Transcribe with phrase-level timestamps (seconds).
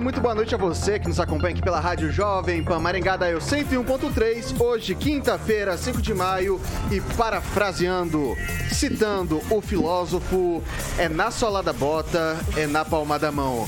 [0.00, 3.30] muito boa noite a você que nos acompanha aqui pela Rádio Jovem Pan Maringá da
[3.30, 4.58] Eu 101.3.
[4.58, 8.34] Hoje, quinta-feira, 5 de maio, e parafraseando,
[8.70, 10.62] citando o filósofo,
[10.96, 13.66] é na solada bota, é na palma da mão.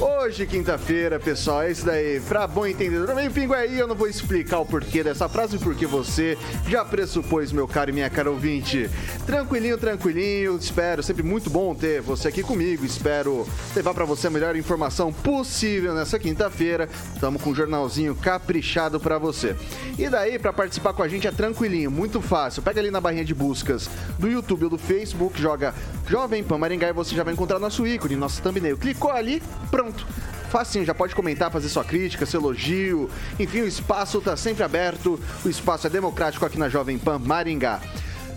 [0.00, 2.20] Hoje, quinta-feira, pessoal, é isso daí.
[2.22, 5.86] Pra bom entendedor, também pingo aí, eu não vou explicar o porquê dessa frase, porque
[5.86, 8.90] você já pressupôs, meu caro e minha cara ouvinte.
[9.24, 12.84] Tranquilinho, tranquilinho, espero, sempre muito bom ter você aqui comigo.
[12.84, 16.88] Espero levar para você a melhor informação possível nessa quinta-feira.
[17.14, 19.54] Estamos com um jornalzinho caprichado para você.
[19.96, 22.62] E daí, para participar com a gente é tranquilinho, muito fácil.
[22.62, 25.72] Pega ali na barrinha de buscas do YouTube ou do Facebook, joga
[26.08, 28.76] Jovem Pan Maringá e você já vai encontrar nosso ícone, nosso thumbnail.
[28.76, 30.06] Clicou ali, pronto pronto.
[30.50, 33.10] Facinho, já pode comentar, fazer sua crítica, seu elogio.
[33.38, 35.20] Enfim, o espaço está sempre aberto.
[35.44, 37.80] O espaço é democrático aqui na Jovem Pan Maringá.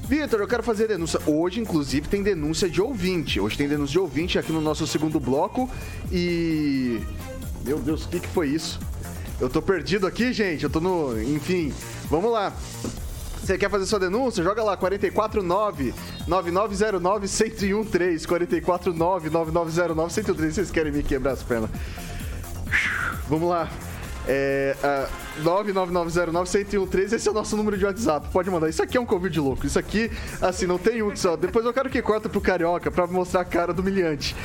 [0.08, 1.20] Vitor, eu quero fazer denúncia.
[1.25, 3.40] Hoje, inclusive, tem denúncia de ouvinte.
[3.40, 5.70] Hoje tem denúncia de ouvinte aqui no nosso segundo bloco.
[6.12, 7.02] E.
[7.64, 8.80] Meu Deus, o que, que foi isso?
[9.40, 10.64] Eu tô perdido aqui, gente.
[10.64, 11.22] Eu tô no.
[11.22, 11.73] Enfim,
[12.09, 12.53] vamos lá.
[13.41, 14.44] Você quer fazer sua denúncia?
[14.44, 15.94] Joga lá, 449
[16.28, 21.69] 9909 1013 449 9909 1013 Vocês querem me quebrar as pernas?
[23.29, 23.69] Vamos lá.
[24.29, 28.28] É, uh, 99909-1013, esse é o nosso número de WhatsApp.
[28.31, 28.67] Pode mandar.
[28.67, 29.66] Isso aqui é um Covid louco.
[29.66, 31.38] Isso aqui, assim, não tem um só.
[31.38, 34.35] Depois eu quero que corta pro Carioca pra mostrar a cara do humilhante.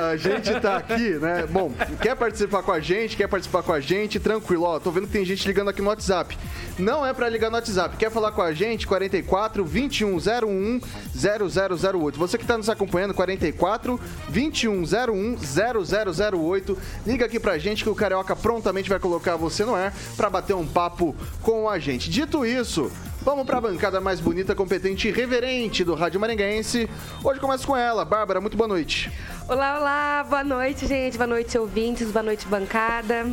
[0.00, 1.46] A gente tá aqui, né?
[1.50, 4.64] Bom, quer participar com a gente, quer participar com a gente, tranquilo.
[4.64, 6.38] Ó, tô vendo que tem gente ligando aqui no WhatsApp.
[6.78, 7.96] Não é para ligar no WhatsApp.
[7.96, 8.86] Quer falar com a gente?
[8.86, 10.80] 44 2101
[11.14, 12.18] 0008.
[12.18, 16.78] Você que tá nos acompanhando, 44 2101 0008.
[17.06, 20.54] Liga aqui pra gente que o Carioca prontamente vai colocar você no ar para bater
[20.54, 22.08] um papo com a gente.
[22.08, 22.90] Dito isso,
[23.24, 26.90] Vamos para a bancada mais bonita, competente e reverente do Rádio Maringaense.
[27.22, 28.04] Hoje começa com ela.
[28.04, 29.12] Bárbara, muito boa noite.
[29.48, 30.26] Olá, olá.
[30.28, 31.16] Boa noite, gente.
[31.16, 32.10] Boa noite, ouvintes.
[32.10, 33.30] Boa noite, bancada.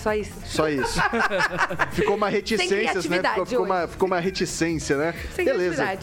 [0.00, 0.32] Só isso.
[0.44, 1.00] Só isso.
[1.90, 3.28] ficou uma reticência, né?
[3.28, 5.14] Ficou, ficou, uma, ficou uma reticência, né?
[5.34, 5.98] Sem Beleza.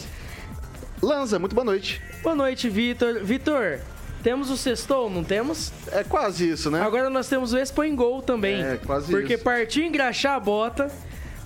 [1.01, 2.01] Lanza, muito boa noite.
[2.21, 3.23] Boa noite, Vitor.
[3.23, 3.79] Vitor,
[4.21, 5.71] temos o sextou, não temos?
[5.89, 6.81] É quase isso, né?
[6.81, 8.61] Agora nós temos o Expo em Gol também.
[8.61, 9.37] É, quase porque isso.
[9.37, 10.91] Porque partiu engraxar a bota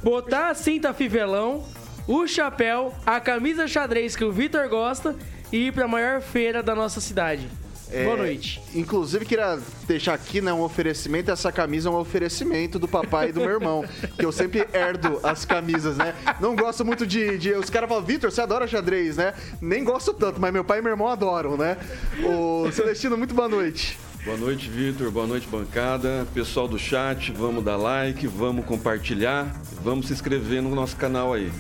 [0.03, 1.63] botar a cinta fivelão,
[2.07, 5.16] o chapéu, a camisa xadrez que o Vitor gosta
[5.51, 7.47] e ir para a maior feira da nossa cidade.
[7.94, 8.61] É, Boa noite.
[8.73, 11.29] Inclusive, queria deixar aqui né, um oferecimento.
[11.29, 13.84] Essa camisa é um oferecimento do papai e do meu irmão.
[14.17, 16.16] que eu sempre herdo as camisas, né?
[16.40, 17.38] Não gosto muito de.
[17.38, 19.34] de os caras falam, Vitor, você adora xadrez, né?
[19.59, 21.75] Nem gosto tanto, mas meu pai e meu irmão adoram, né?
[22.23, 24.00] O Celestino, muito boa noite.
[24.24, 25.09] Boa noite, Vitor.
[25.09, 26.28] Boa noite, bancada.
[26.32, 29.52] Pessoal do chat, vamos dar like, vamos compartilhar,
[29.84, 31.52] vamos se inscrever no nosso canal aí.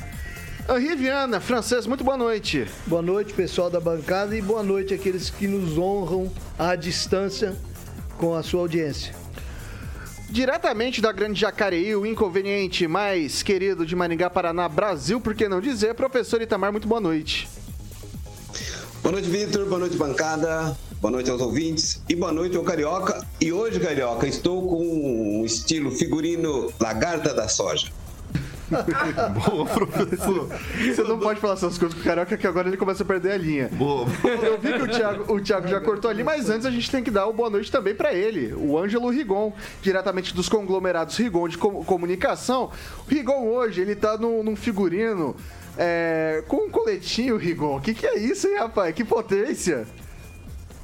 [0.69, 2.67] Henri Viana, francês, muito boa noite.
[2.85, 7.57] Boa noite, pessoal da bancada, e boa noite àqueles que nos honram à distância
[8.19, 9.15] com a sua audiência.
[10.29, 15.59] Diretamente da Grande Jacareí, o inconveniente mais querido de Maringá, Paraná, Brasil, por que não
[15.59, 17.49] dizer, professor Itamar, muito boa noite.
[19.01, 19.65] Boa noite, Vitor.
[19.65, 20.77] Boa noite, bancada.
[21.01, 23.25] Boa noite aos ouvintes e boa noite ao Carioca.
[23.41, 27.91] E hoje, Carioca, estou com um estilo figurino lagarta da soja.
[29.43, 30.47] Boa, professor.
[30.77, 33.31] Você não pode falar essas coisas com o Carioca que agora ele começa a perder
[33.31, 33.69] a linha.
[33.73, 34.05] Boa.
[34.23, 37.03] Eu vi que o Thiago, o Thiago já cortou ali, mas antes a gente tem
[37.03, 39.51] que dar o boa noite também para ele, o Ângelo Rigon,
[39.81, 42.69] diretamente dos conglomerados Rigon de comunicação.
[43.05, 45.35] O Rigon hoje, ele tá num, num figurino
[45.77, 47.77] é, com um coletinho, Rigon.
[47.77, 48.93] O que, que é isso, hein, rapaz?
[48.93, 49.87] Que potência!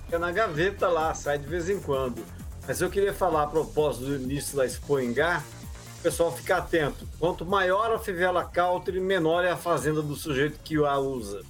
[0.08, 2.24] fica na gaveta lá, sai de vez em quando.
[2.66, 5.44] Mas eu queria falar a propósito do início da Expoingá,
[6.00, 7.06] o pessoal ficar atento.
[7.20, 11.42] Quanto maior a fivela country, menor é a fazenda do sujeito que a usa.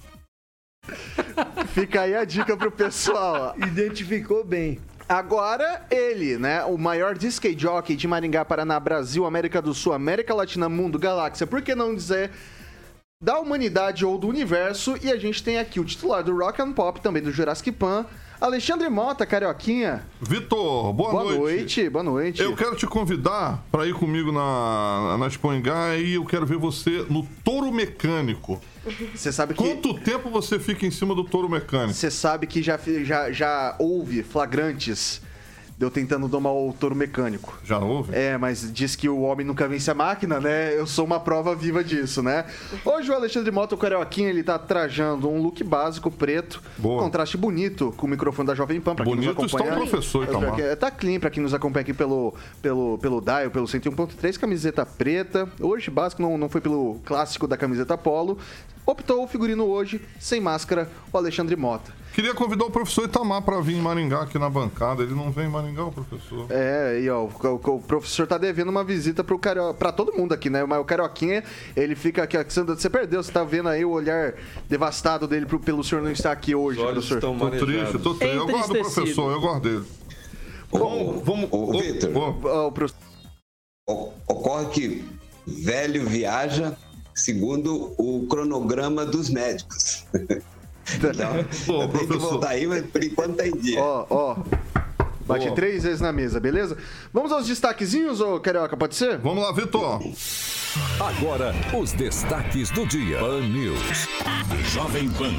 [1.72, 3.54] Fica aí a dica pro pessoal.
[3.56, 4.80] Identificou bem.
[5.08, 6.64] Agora ele, né?
[6.64, 11.46] O maior disc jockey de Maringá, Paraná, Brasil, América do Sul, América Latina, Mundo, Galáxia.
[11.46, 12.30] Por que não dizer
[13.20, 14.96] da humanidade ou do universo.
[15.02, 18.06] E a gente tem aqui o titular do Rock and Pop, também do Jurassic Pan,
[18.40, 20.06] Alexandre Mota, Carioquinha.
[20.20, 21.38] Vitor, boa, Boa noite.
[21.40, 22.40] noite, boa noite.
[22.40, 27.04] Eu quero te convidar para ir comigo na, na Expoingá e eu quero ver você
[27.10, 28.60] no touro mecânico.
[29.12, 29.62] Você sabe que.
[29.64, 31.94] Quanto tempo você fica em cima do touro mecânico?
[31.94, 35.20] Você sabe que já, já, já houve flagrantes
[35.78, 37.56] de eu tentando domar o touro mecânico.
[37.62, 38.12] Já houve?
[38.12, 40.76] É, mas diz que o homem nunca vence a máquina, né?
[40.76, 42.46] Eu sou uma prova viva disso, né?
[42.84, 47.00] Hoje o Alexandre Mota, o Carioquinha, ele tá trajando um look básico preto, Boa.
[47.00, 49.84] contraste bonito com o microfone da Jovem Pan, pra quem Bonito nos está acompanha.
[49.84, 50.76] o professor, Itamar.
[50.76, 55.48] Tá clean pra quem nos acompanha aqui pelo, pelo, pelo Dial, pelo 101.3, camiseta preta.
[55.60, 58.36] Hoje, básico, não, não foi pelo clássico da camiseta polo.
[58.84, 61.92] Optou o figurino hoje, sem máscara, o Alexandre Mota.
[62.18, 65.04] Queria convidar o professor Itamar para vir em Maringá aqui na bancada.
[65.04, 66.46] Ele não vem em Maringá, o professor.
[66.50, 67.26] É, e ó, o,
[67.76, 69.72] o- professor tá devendo uma visita pro Cario...
[69.72, 70.64] pra todo mundo aqui, né?
[70.64, 71.44] Mas o Carioquinha,
[71.76, 74.34] ele fica aqui, você- perdeu, você tá vendo aí o olhar
[74.68, 77.32] devastado dele pro- pelo senhor não estar aqui hoje, Os olhos professor.
[77.34, 78.36] estão Tô triste, tô triste.
[78.36, 79.84] Eu gosto do professor, eu gosto dele.
[80.72, 81.80] Ô, Vamos.
[81.80, 82.16] Vitor.
[82.16, 82.72] o
[83.88, 85.04] O- Ocorre que
[85.46, 86.76] velho viaja
[87.14, 90.04] segundo o cronograma dos médicos.
[90.96, 93.80] Então, Ô, eu tenho que voltar aí, mas por enquanto tá em dia.
[93.80, 94.36] Ó, ó.
[95.26, 95.54] Bate Boa.
[95.54, 96.78] três vezes na mesa, beleza?
[97.12, 99.18] Vamos aos destaquezinhos, ô Carioca, pode ser?
[99.18, 100.00] Vamos lá, Vitor.
[100.98, 103.18] Agora, os destaques do dia.
[103.18, 104.08] Pan News.
[104.72, 105.34] Jovem Pan.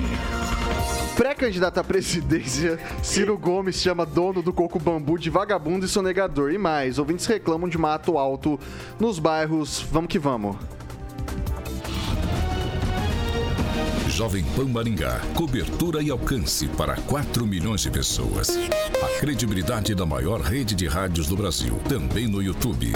[1.15, 6.51] Pré-candidato à presidência, Ciro Gomes chama dono do coco bambu de vagabundo e sonegador.
[6.51, 8.59] E mais, ouvintes reclamam de mato alto
[8.99, 9.83] nos bairros.
[9.91, 10.55] Vamos que vamos.
[14.19, 15.21] Jovem Pan Maringá.
[15.33, 18.49] Cobertura e alcance para 4 milhões de pessoas.
[19.01, 21.79] A credibilidade da maior rede de rádios do Brasil.
[21.87, 22.91] Também no YouTube.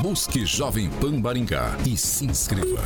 [0.00, 2.80] Busque Jovem Pan Maringá e se inscreva.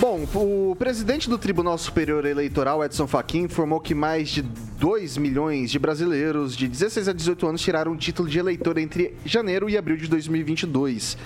[0.00, 5.70] Bom, o presidente do Tribunal Superior Eleitoral, Edson Fachin, informou que mais de 2 milhões
[5.70, 9.76] de brasileiros de 16 a 18 anos tiraram o título de eleitor entre janeiro e
[9.76, 11.18] abril de 2022.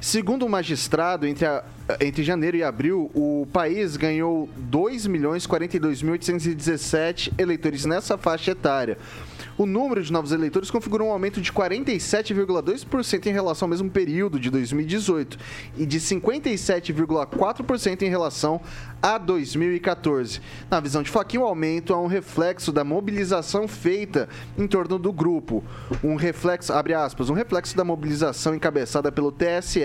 [0.00, 1.62] Segundo o magistrado, entre, a-
[2.00, 8.96] entre janeiro e abril, o país ganhou 2.042.817 eleitores nessa faixa etária.
[9.58, 14.40] O número de novos eleitores configurou um aumento de 47,2% em relação ao mesmo período
[14.40, 15.36] de 2018
[15.76, 18.58] e de 57,4% em relação
[19.02, 20.40] a 2014.
[20.70, 25.12] Na visão de Faquinha, o aumento é um reflexo da mobilização feita em torno do
[25.12, 25.62] grupo.
[26.02, 29.82] Um reflexo, abre aspas, um reflexo da mobilização encabeçada pelo TSE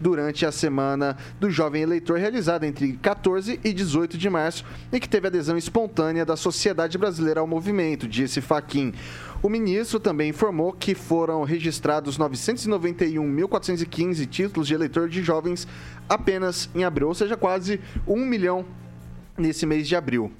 [0.00, 5.08] durante a semana do jovem eleitor realizada entre 14 e 18 de março e que
[5.08, 8.92] teve adesão espontânea da sociedade brasileira ao movimento, disse Faquin.
[9.42, 15.68] O ministro também informou que foram registrados 991.415 títulos de eleitor de jovens
[16.08, 18.64] apenas em abril, ou seja, quase um milhão
[19.36, 20.32] nesse mês de abril.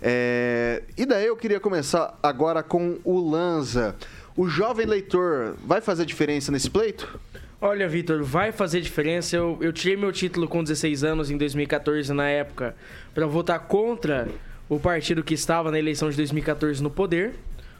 [0.00, 3.94] É, E daí eu queria começar agora com o Lanza.
[4.36, 7.18] O jovem eleitor vai fazer diferença nesse pleito?
[7.60, 9.34] Olha, Vitor, vai fazer diferença.
[9.34, 12.76] Eu, eu tirei meu título com 16 anos em 2014, na época,
[13.12, 14.28] para votar contra
[14.68, 17.34] o partido que estava na eleição de 2014 no poder.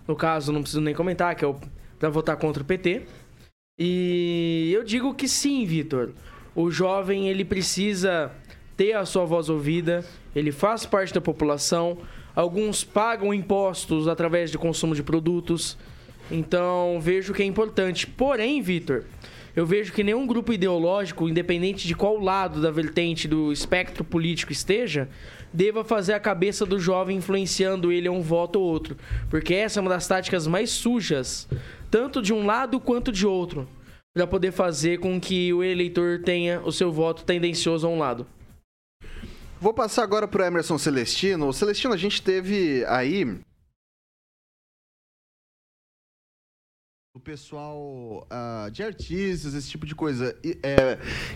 [0.07, 1.55] No caso, não preciso nem comentar, que é
[1.97, 3.03] para votar contra o PT.
[3.79, 6.11] E eu digo que sim, Vitor.
[6.57, 8.33] O jovem, ele precisa
[8.77, 10.05] ter a sua voz ouvida,
[10.35, 11.99] ele faz parte da população.
[12.35, 15.79] Alguns pagam impostos através de consumo de produtos.
[16.33, 18.09] Então, vejo que é importante.
[18.09, 19.05] Porém, Vitor,
[19.57, 24.53] eu vejo que nenhum grupo ideológico, independente de qual lado da vertente do espectro político
[24.53, 25.09] esteja,
[25.53, 28.97] deva fazer a cabeça do jovem influenciando ele a um voto ou outro.
[29.31, 31.49] Porque essa é uma das táticas mais sujas,
[31.91, 33.69] tanto de um lado quanto de outro,
[34.15, 38.27] para poder fazer com que o eleitor tenha o seu voto tendencioso a um lado.
[39.61, 41.53] Vou passar agora para Emerson Celestino.
[41.53, 43.27] Celestino, a gente teve aí
[47.19, 50.37] o pessoal ah, de artistas, esse tipo de coisa.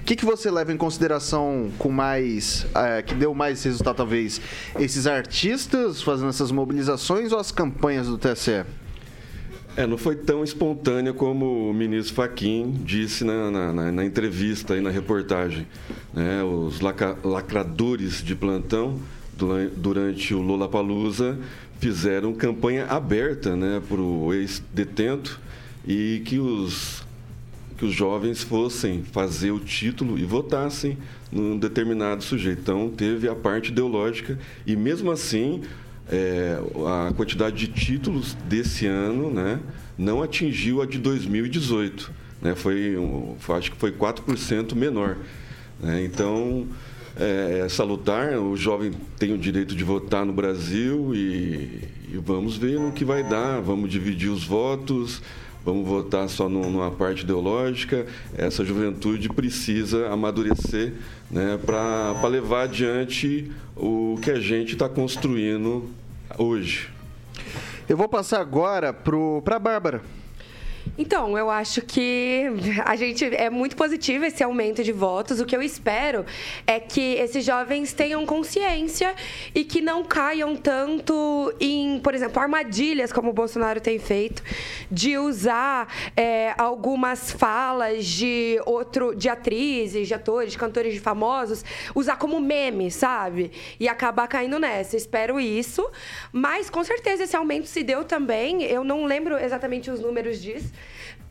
[0.01, 2.65] O que, que você leva em consideração com mais.
[2.73, 4.41] ah, que deu mais resultado, talvez?
[4.79, 8.63] Esses artistas fazendo essas mobilizações ou as campanhas do TSE?
[9.77, 14.77] É, não foi tão espontânea como o ministro Faquim disse na, na- na- na entrevista
[14.77, 15.67] e na reportagem.
[16.15, 16.45] né?
[16.45, 19.01] Os laca- lacradores de plantão
[19.37, 21.37] dura- durante o Lollapalooza
[21.81, 25.41] fizeram campanha aberta né, para o ex-detento
[25.87, 27.05] e que os,
[27.77, 30.97] que os jovens fossem fazer o título e votassem
[31.31, 32.61] num determinado sujeito.
[32.61, 35.63] Então, teve a parte ideológica e, mesmo assim,
[36.11, 36.59] é,
[37.09, 39.61] a quantidade de títulos desse ano né,
[39.97, 42.13] não atingiu a de 2018.
[42.41, 42.97] né, foi,
[43.57, 45.17] acho que foi 4% menor.
[45.81, 46.05] Né?
[46.05, 46.67] Então,
[47.17, 51.81] é, é, salutar, o jovem tem o direito de votar no Brasil e,
[52.13, 55.23] e vamos ver no que vai dar, vamos dividir os votos,
[55.65, 58.07] vamos votar só numa parte ideológica.
[58.37, 60.95] Essa juventude precisa amadurecer
[61.31, 65.89] né, para levar adiante o que a gente está construindo
[66.39, 66.89] hoje.
[67.89, 70.03] Eu vou passar agora para a Bárbara.
[70.99, 72.45] Então, eu acho que
[72.85, 75.41] a gente é muito positivo esse aumento de votos.
[75.41, 76.25] O que eu espero
[76.67, 79.15] é que esses jovens tenham consciência
[79.55, 84.43] e que não caiam tanto em, por exemplo, armadilhas como o Bolsonaro tem feito,
[84.91, 91.65] de usar é, algumas falas de outro, de atrizes, de atores, de cantores, de famosos,
[91.95, 93.51] usar como meme, sabe?
[93.81, 94.97] E acabar caindo nessa.
[94.97, 95.89] Espero isso.
[96.33, 98.63] Mas com certeza esse aumento se deu também.
[98.63, 100.73] Eu não lembro exatamente os números disso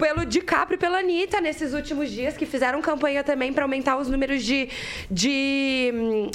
[0.02, 4.10] pelo DiCaprio e pela Anitta nesses últimos dias, que fizeram campanha também para aumentar os
[4.10, 4.68] números de,
[5.12, 5.92] de,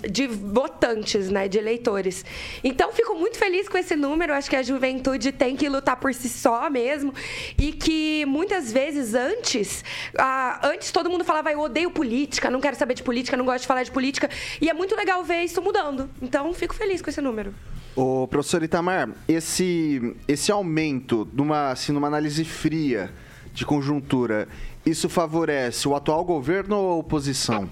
[0.09, 1.49] de votantes, né?
[1.49, 2.25] De eleitores.
[2.63, 4.33] Então, fico muito feliz com esse número.
[4.33, 7.13] Acho que a juventude tem que lutar por si só mesmo.
[7.59, 9.85] E que muitas vezes antes,
[10.17, 13.63] ah, antes todo mundo falava, eu odeio política, não quero saber de política, não gosto
[13.63, 14.31] de falar de política.
[14.61, 16.09] E é muito legal ver isso mudando.
[16.23, 17.53] Então, fico feliz com esse número.
[17.97, 23.11] O professor Itamar, esse, esse aumento, numa, assim, numa análise fria
[23.57, 24.47] de conjuntura,
[24.85, 27.69] isso favorece o atual governo ou a oposição?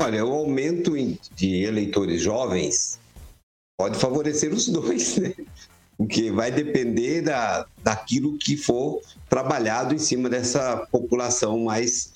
[0.00, 0.92] Olha, o aumento
[1.34, 3.00] de eleitores jovens
[3.76, 5.34] pode favorecer os dois, né?
[5.96, 12.12] Porque vai depender da, daquilo que for trabalhado em cima dessa população mais,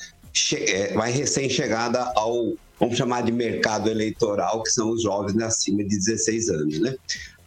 [0.53, 5.97] é, mais recém-chegada ao, vamos chamar de mercado eleitoral, que são os jovens acima de
[5.97, 6.97] 16 anos, né?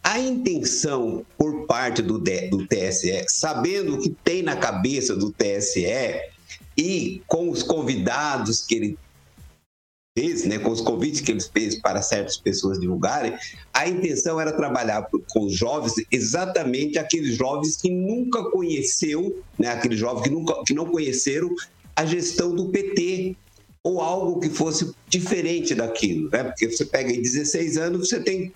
[0.03, 5.85] A intenção por parte do, do TSE, sabendo o que tem na cabeça do TSE
[6.77, 8.97] e com os convidados que ele
[10.17, 13.37] fez, né, com os convites que ele fez para certas pessoas divulgarem,
[13.73, 19.99] a intenção era trabalhar com os jovens, exatamente aqueles jovens que nunca conheceu, né, aqueles
[19.99, 21.49] jovens que, nunca, que não conheceram
[21.95, 23.35] a gestão do PT,
[23.83, 26.43] ou algo que fosse diferente daquilo, né?
[26.43, 28.53] Porque você pega em 16 anos, você tem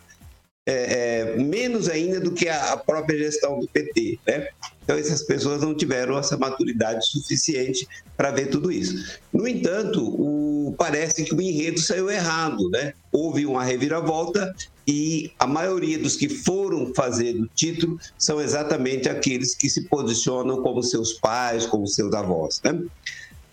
[0.66, 4.48] é, é, menos ainda do que a, própria gestão do PT, né?
[4.84, 9.20] Então essas pessoas não tiveram essa maturidade suficiente para ver tudo isso.
[9.32, 12.94] No entanto, o, parece que o enredo saiu errado, né?
[13.12, 14.54] Houve uma reviravolta
[14.88, 20.62] e a maioria dos que foram fazer o título são exatamente aqueles que se posicionam
[20.62, 22.82] como seus pais, como seus avós, né?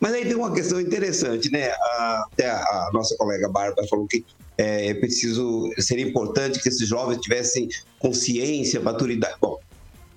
[0.00, 1.70] Mas aí tem uma questão interessante, né?
[2.32, 4.24] Até a, nossa colega Bárbara falou que
[4.56, 9.36] é, é preciso, seria importante que esses jovens tivessem consciência, maturidade.
[9.40, 9.58] Bom,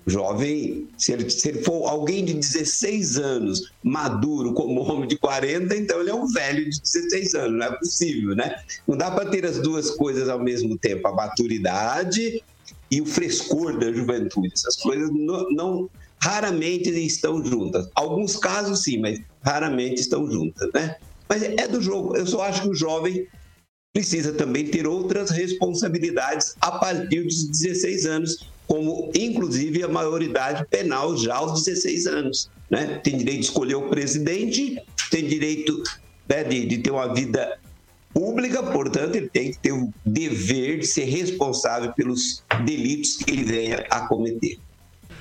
[0.06, 5.76] jovem, se ele, se ele for alguém de 16 anos, maduro como homem de 40,
[5.76, 8.56] então ele é um velho de 16 anos, não é possível, né?
[8.86, 12.42] Não dá para ter as duas coisas ao mesmo tempo, a maturidade
[12.90, 14.52] e o frescor da juventude.
[14.54, 15.90] Essas coisas não, não
[16.24, 17.86] raramente estão juntas.
[17.94, 20.96] Alguns casos sim, mas raramente estão juntas, né?
[21.28, 22.16] Mas é do jogo.
[22.16, 23.26] Eu só acho que o jovem
[23.92, 31.14] precisa também ter outras responsabilidades a partir dos 16 anos, como inclusive a maioridade penal
[31.14, 32.50] já aos 16 anos.
[32.70, 33.00] Né?
[33.04, 35.82] Tem direito de escolher o presidente, tem direito
[36.26, 37.58] né, de, de ter uma vida
[38.14, 43.44] pública, portanto, ele tem que ter o dever de ser responsável pelos delitos que ele
[43.44, 44.58] venha a cometer.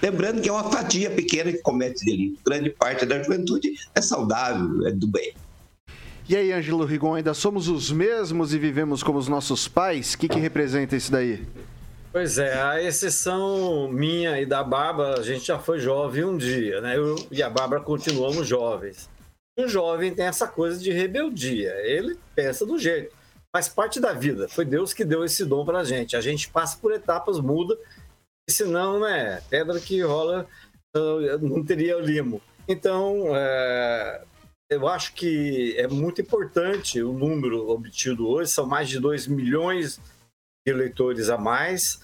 [0.03, 2.37] Lembrando que é uma fatia pequena que comete delito.
[2.45, 5.33] Grande parte da juventude é saudável, é do bem.
[6.27, 10.13] E aí, Ângelo Rigon, ainda somos os mesmos e vivemos como os nossos pais?
[10.13, 11.47] O que, que representa isso daí?
[12.11, 16.81] Pois é, a exceção minha e da Bárbara, a gente já foi jovem um dia,
[16.81, 16.97] né?
[16.97, 19.09] Eu e a Bárbara continuamos jovens.
[19.57, 23.15] O jovem tem essa coisa de rebeldia, ele pensa do jeito,
[23.55, 24.49] faz parte da vida.
[24.49, 26.15] Foi Deus que deu esse dom pra gente.
[26.15, 27.77] A gente passa por etapas, muda
[28.49, 30.47] senão, né, pedra que rola
[31.41, 32.41] não teria limo.
[32.67, 34.23] Então, é,
[34.69, 39.99] eu acho que é muito importante o número obtido hoje, são mais de 2 milhões
[40.65, 41.99] de eleitores a mais,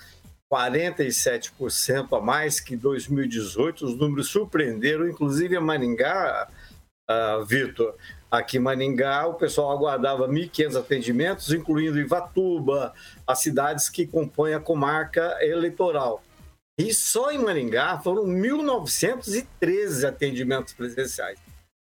[0.51, 6.50] 47% a mais que 2018, os números surpreenderam, inclusive a Maringá,
[7.10, 7.96] uh, Vitor,
[8.31, 12.93] aqui em Maringá, o pessoal aguardava 1.500 atendimentos, incluindo Ivatuba,
[13.25, 16.24] as cidades que compõem a comarca eleitoral.
[16.80, 21.38] E só em Maringá foram 1.913 atendimentos presenciais.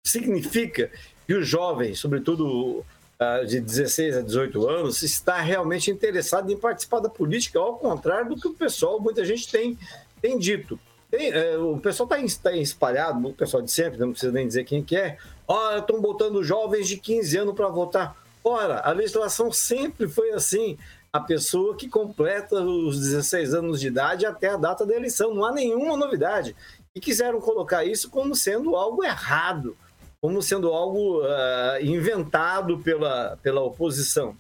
[0.06, 0.90] Significa
[1.28, 2.86] que o jovem, sobretudo
[3.20, 8.30] uh, de 16 a 18 anos, está realmente interessado em participar da política, ao contrário
[8.30, 9.78] do que o pessoal, muita gente tem,
[10.22, 10.80] tem dito.
[11.12, 14.64] Tem, é, o pessoal está tá espalhado, o pessoal de sempre, não precisa nem dizer
[14.64, 15.18] quem que é.
[15.46, 18.16] Olha, estão botando jovens de 15 anos para votar.
[18.42, 20.78] Ora, a legislação sempre foi assim.
[21.18, 25.34] A pessoa que completa os 16 anos de idade até a data da eleição.
[25.34, 26.56] Não há nenhuma novidade.
[26.96, 29.76] E quiseram colocar isso como sendo algo errado,
[30.22, 34.38] como sendo algo uh, inventado pela, pela oposição.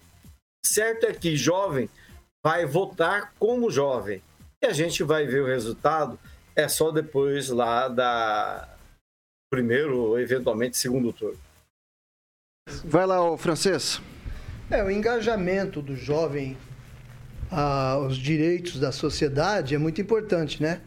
[0.63, 1.89] Certo é que jovem
[2.45, 4.21] vai votar como jovem.
[4.61, 6.19] E a gente vai ver o resultado
[6.55, 8.69] é só depois lá da
[9.51, 11.39] primeiro ou eventualmente segundo turno.
[12.85, 13.99] Vai lá, o francês.
[14.69, 16.55] É, o engajamento do jovem
[17.49, 20.81] aos direitos da sociedade é muito importante, né?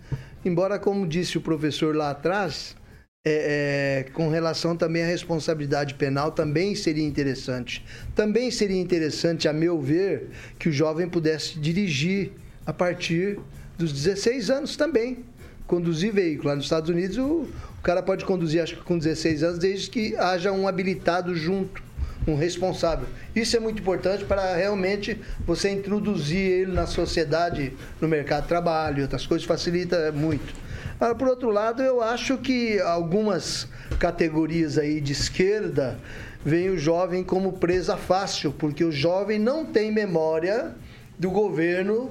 [0.44, 2.76] Embora, como disse o professor lá atrás,
[3.24, 7.84] é, é, com relação também à responsabilidade penal, também seria interessante.
[8.14, 12.32] Também seria interessante, a meu ver, que o jovem pudesse dirigir
[12.64, 13.38] a partir
[13.76, 15.24] dos 16 anos também
[15.66, 16.48] conduzir veículo.
[16.48, 17.46] Lá nos Estados Unidos, o,
[17.78, 21.82] o cara pode conduzir, acho que com 16 anos, desde que haja um habilitado junto,
[22.26, 23.06] um responsável.
[23.34, 29.02] Isso é muito importante para realmente você introduzir ele na sociedade, no mercado de trabalho,
[29.02, 30.54] outras coisas, facilita muito.
[30.98, 33.66] Mas, por outro lado, eu acho que algumas
[33.98, 35.98] categorias aí de esquerda
[36.44, 40.74] veem o jovem como presa fácil, porque o jovem não tem memória
[41.18, 42.10] do governo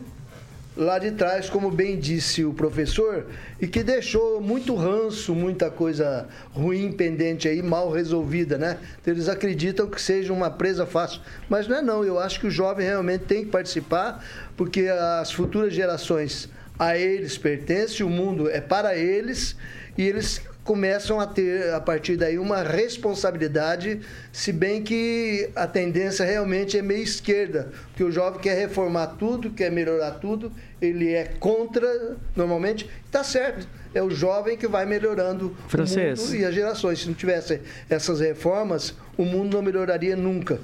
[0.75, 3.27] lá de trás, como bem disse o professor,
[3.59, 8.77] e que deixou muito ranço, muita coisa ruim pendente aí, mal resolvida, né?
[9.01, 11.21] Então, eles acreditam que seja uma presa fácil.
[11.49, 14.23] Mas não é não, eu acho que o jovem realmente tem que participar,
[14.55, 19.57] porque as futuras gerações a eles pertencem, o mundo é para eles,
[19.97, 26.23] e eles começam a ter, a partir daí, uma responsabilidade, se bem que a tendência
[26.23, 31.23] realmente é meio esquerda, porque o jovem quer reformar tudo, quer melhorar tudo, ele é
[31.23, 33.67] contra, normalmente, está certo.
[33.95, 36.19] É o jovem que vai melhorando Francês.
[36.19, 36.99] o mundo e as gerações.
[36.99, 40.59] Se não tivesse essas reformas, o mundo não melhoraria nunca.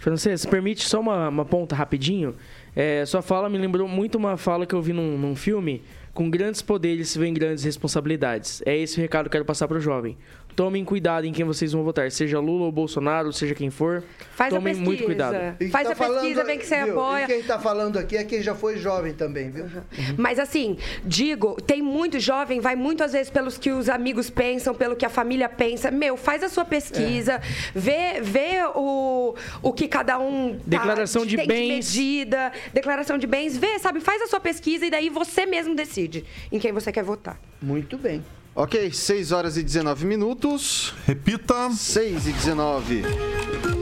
[0.00, 2.34] Francês, permite só uma, uma ponta rapidinho?
[2.74, 5.84] É, sua fala me lembrou muito uma fala que eu vi num, num filme
[6.16, 8.62] com grandes poderes vem grandes responsabilidades.
[8.64, 10.16] É esse o recado que eu quero passar para o jovem.
[10.56, 14.02] Tomem cuidado em quem vocês vão votar, seja Lula ou Bolsonaro, seja quem for.
[14.30, 14.84] Faz tomem a pesquisa.
[14.90, 15.34] muito cuidado.
[15.70, 16.98] Faz tá a pesquisa, falando, vem que você viu?
[16.98, 17.24] apoia.
[17.24, 19.64] E quem está falando aqui é quem já foi jovem também, viu?
[19.64, 20.14] Uhum.
[20.16, 24.74] Mas assim, digo, tem muito jovem, vai muito às vezes pelos que os amigos pensam,
[24.74, 25.90] pelo que a família pensa.
[25.90, 27.40] Meu, faz a sua pesquisa, é.
[27.74, 33.18] vê, vê o, o que cada um tá, declaração de tem bens, de medida, declaração
[33.18, 36.72] de bens, vê, sabe, faz a sua pesquisa e daí você mesmo decide em quem
[36.72, 37.38] você quer votar.
[37.60, 38.24] Muito bem.
[38.58, 40.94] Ok, 6 horas e 19 minutos.
[41.06, 41.68] Repita.
[41.70, 43.02] 6 e 19.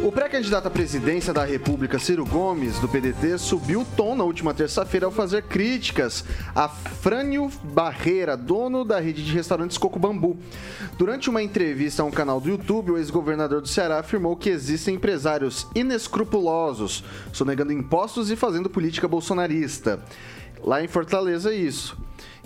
[0.02, 4.52] O pré-candidato à presidência da República, Ciro Gomes, do PDT, subiu o tom na última
[4.52, 6.24] terça-feira ao fazer críticas
[6.56, 10.36] a Frânio Barreira, dono da rede de restaurantes Coco Bambu.
[10.98, 14.96] Durante uma entrevista a um canal do YouTube, o ex-governador do Ceará afirmou que existem
[14.96, 20.02] empresários inescrupulosos, sonegando impostos e fazendo política bolsonarista.
[20.64, 21.96] Lá em Fortaleza, é isso.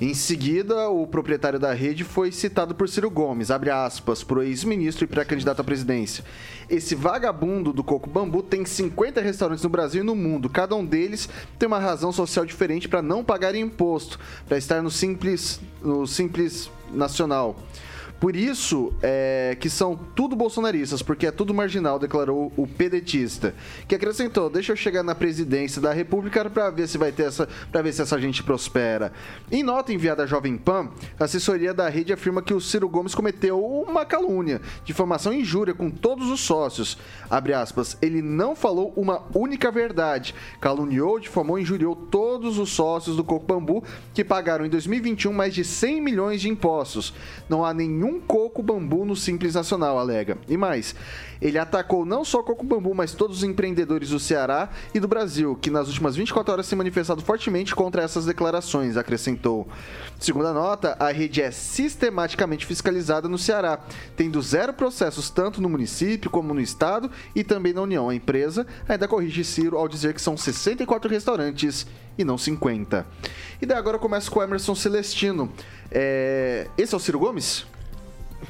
[0.01, 5.05] Em seguida, o proprietário da rede foi citado por Ciro Gomes, abre aspas, por ex-ministro
[5.05, 6.25] e pré-candidato à presidência.
[6.71, 10.49] Esse vagabundo do Coco Bambu tem 50 restaurantes no Brasil e no mundo.
[10.49, 14.91] Cada um deles tem uma razão social diferente para não pagar imposto, para estar no
[14.91, 17.57] simples, no simples nacional.
[18.21, 23.55] Por isso é, que são tudo bolsonaristas, porque é tudo marginal, declarou o pedetista.
[23.87, 27.49] Que acrescentou: deixa eu chegar na presidência da República para ver se vai ter essa.
[27.71, 29.13] para ver se essa gente prospera.
[29.53, 33.15] Em nota enviada à Jovem Pan, a assessoria da rede afirma que o Ciro Gomes
[33.15, 36.99] cometeu uma calúnia, difamação e injúria com todos os sócios.
[37.31, 40.35] Abre aspas, ele não falou uma única verdade.
[40.61, 45.55] Caluniou, difamou e injuriou todos os sócios do Coco Bambu que pagaram em 2021 mais
[45.55, 47.15] de 100 milhões de impostos.
[47.49, 50.39] Não há nenhum um coco bambu no Simples Nacional, alega.
[50.49, 50.95] E mais,
[51.41, 55.57] ele atacou não só coco bambu, mas todos os empreendedores do Ceará e do Brasil,
[55.61, 59.69] que nas últimas 24 horas se manifestado fortemente contra essas declarações, acrescentou.
[60.19, 63.79] Segundo a nota, a rede é sistematicamente fiscalizada no Ceará,
[64.17, 68.09] tendo zero processos tanto no município como no estado e também na União.
[68.09, 73.07] A empresa ainda corrige Ciro ao dizer que são 64 restaurantes e não 50.
[73.63, 75.53] E daí agora eu começo com o Emerson Celestino.
[75.91, 76.67] É...
[76.77, 77.65] Esse é o Ciro Gomes?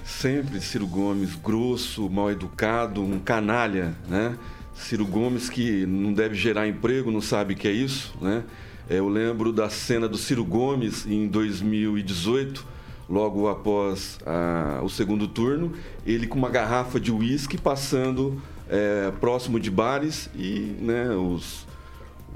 [0.05, 4.37] Sempre Ciro Gomes, grosso, mal educado, um canalha, né?
[4.75, 8.45] Ciro Gomes que não deve gerar emprego, não sabe o que é isso, né?
[8.89, 12.65] É, eu lembro da cena do Ciro Gomes em 2018,
[13.09, 15.73] logo após a, o segundo turno,
[16.07, 21.67] ele com uma garrafa de uísque passando é, próximo de bares e né, os,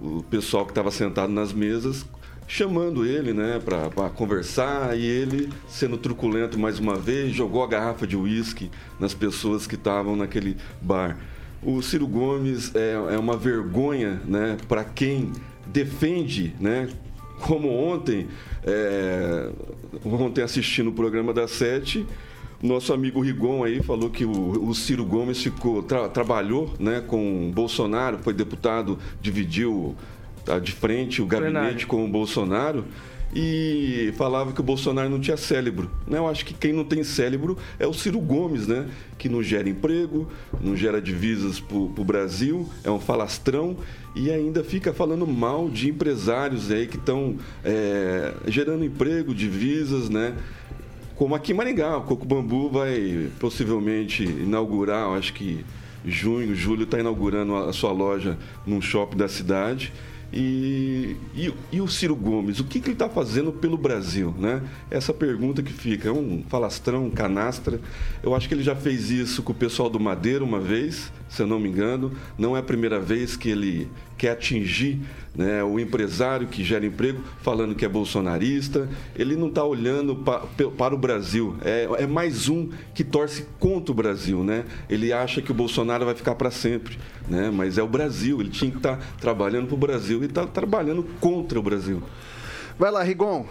[0.00, 2.06] o pessoal que estava sentado nas mesas
[2.52, 8.06] chamando ele, né, para conversar e ele, sendo truculento mais uma vez, jogou a garrafa
[8.06, 11.16] de uísque nas pessoas que estavam naquele bar.
[11.62, 15.32] O Ciro Gomes é, é uma vergonha, né, para quem
[15.64, 16.90] defende, né,
[17.40, 18.28] como ontem,
[18.64, 19.50] é,
[20.04, 22.06] ontem assistindo o programa da Sete,
[22.62, 27.50] nosso amigo Rigon aí falou que o, o Ciro Gomes ficou, tra, trabalhou né, com
[27.50, 29.96] Bolsonaro, foi deputado, dividiu
[30.44, 32.85] tá, de frente o gabinete com o Bolsonaro
[33.35, 35.90] e falava que o Bolsonaro não tinha cérebro.
[36.07, 36.18] Né?
[36.18, 38.87] Eu acho que quem não tem cérebro é o Ciro Gomes, né?
[39.16, 40.28] que não gera emprego,
[40.61, 43.76] não gera divisas para o Brasil, é um falastrão
[44.14, 50.35] e ainda fica falando mal de empresários aí que estão é, gerando emprego, divisas, né?
[51.16, 55.64] Como aqui em Maringá, o Coco Bambu vai possivelmente inaugurar, acho que
[56.05, 59.92] junho, julho, está inaugurando a sua loja num shopping da cidade.
[60.33, 64.35] E, e, e, o Ciro Gomes, o que, que ele está fazendo pelo Brasil?
[64.38, 64.62] Né?
[64.90, 67.79] Essa pergunta que fica, é um falastrão, um canastra.
[68.23, 71.42] Eu acho que ele já fez isso com o pessoal do Madeira uma vez, se
[71.42, 72.12] eu não me engano.
[72.38, 73.90] Não é a primeira vez que ele
[74.22, 75.00] quer atingir
[75.35, 78.88] né, o empresário que gera emprego, falando que é bolsonarista.
[79.16, 80.46] Ele não está olhando pa,
[80.78, 81.56] para o Brasil.
[81.64, 84.44] É, é, mais um que torce contra o Brasil.
[84.44, 84.64] Né?
[84.88, 87.00] Ele acha que o Bolsonaro vai ficar para sempre.
[87.26, 87.50] Né?
[87.52, 88.40] Mas é o Brasil.
[88.40, 92.00] Ele tinha que estar tá trabalhando para o Brasil e está trabalhando contra o Brasil.
[92.78, 93.44] Vai lá, Rigon.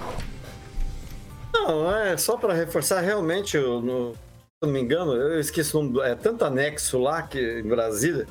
[1.53, 4.17] Não, é só para reforçar realmente, eu, no, se
[4.61, 8.25] não me engano, eu esqueci o nome, é tanto anexo lá que em Brasília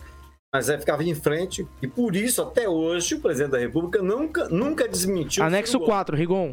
[0.53, 4.49] mas aí ficava em frente, e por isso, até hoje, o presidente da República nunca,
[4.49, 5.45] nunca desmentiu.
[5.45, 6.53] Anexo 4, Rigon.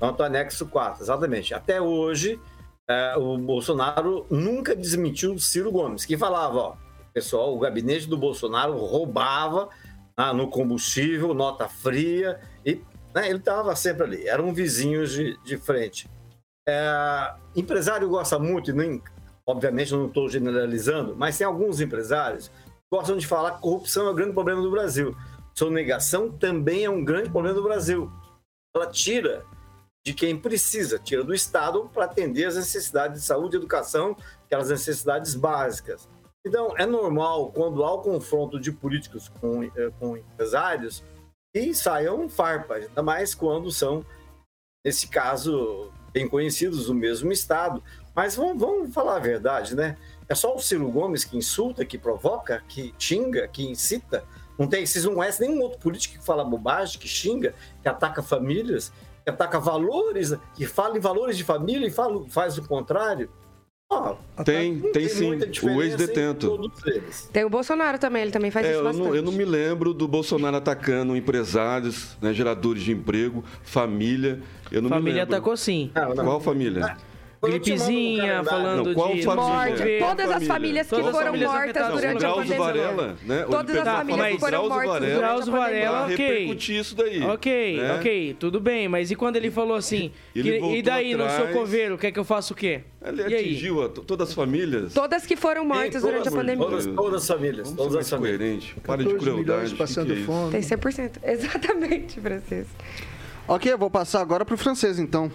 [0.00, 1.54] Pronto, anexo 4, exatamente.
[1.54, 2.40] Até hoje,
[2.88, 6.76] é, o Bolsonaro nunca desmentiu o Ciro Gomes, que falava, ó,
[7.14, 9.68] pessoal, o gabinete do Bolsonaro roubava
[10.16, 12.80] ah, no combustível, nota fria, e
[13.14, 16.10] né, ele estava sempre ali, eram vizinhos de, de frente.
[16.68, 19.00] É, empresário gosta muito, e nem,
[19.46, 22.50] obviamente não estou generalizando, mas tem alguns empresários
[22.92, 25.16] gostam de falar que corrupção é o grande problema do Brasil.
[25.54, 28.10] Sonegação também é um grande problema do Brasil.
[28.74, 29.44] Ela tira
[30.04, 34.70] de quem precisa, tira do Estado para atender as necessidades de saúde e educação, aquelas
[34.70, 36.08] necessidades básicas.
[36.44, 41.04] Então, é normal, quando há o confronto de políticos com, eh, com empresários,
[41.52, 44.04] que saiam farpas, ainda mais quando são,
[44.84, 47.82] nesse caso, bem conhecidos do mesmo Estado.
[48.14, 49.98] Mas vamos, vamos falar a verdade, né?
[50.30, 54.22] É só o Ciro Gomes que insulta, que provoca, que xinga, que incita.
[54.56, 58.22] Não tem, vocês não conhecem nenhum outro político que fala bobagem, que xinga, que ataca
[58.22, 58.92] famílias,
[59.24, 63.28] que ataca valores, que fala em valores de família e fala, faz o contrário.
[63.92, 64.14] Oh,
[64.44, 65.32] tem, tem, tem sim.
[65.64, 66.70] O ex-detento.
[67.32, 69.92] Tem o Bolsonaro também, ele também faz é, isso eu não, eu não, me lembro
[69.92, 74.40] do Bolsonaro atacando empresários, né, geradores de emprego, família.
[74.70, 75.90] Eu não família atacou sim.
[75.92, 76.24] Não, não.
[76.24, 76.96] Qual família?
[77.42, 79.98] Gripezinha, falando não, de morte.
[79.98, 82.58] Todas as famílias que Todas foram mortas não, durante a pandemia.
[82.58, 83.46] Varela, né?
[83.50, 86.58] Todas as famílias que foram mortas durante a Varela, ok.
[86.68, 87.22] isso daí.
[87.22, 87.94] Ok, né?
[87.96, 88.88] ok, tudo bem.
[88.88, 92.18] Mas e quando ele falou assim, que, e daí, atrás, no seu coveiro, quer que
[92.18, 92.82] eu faça o quê?
[93.02, 94.92] Ele e atingiu a, todas as famílias.
[94.92, 96.66] Todas que foram mortas durante a pandemia.
[96.66, 97.70] Todas, todas as famílias.
[97.70, 98.38] Vamos todas as famílias.
[98.38, 98.74] coerente.
[98.84, 99.74] Para de crueldade.
[99.74, 100.50] passando é fome.
[100.50, 101.12] Tem 100%.
[101.24, 102.66] Exatamente, francês.
[103.48, 105.32] Ok, eu vou passar agora para o francês, então.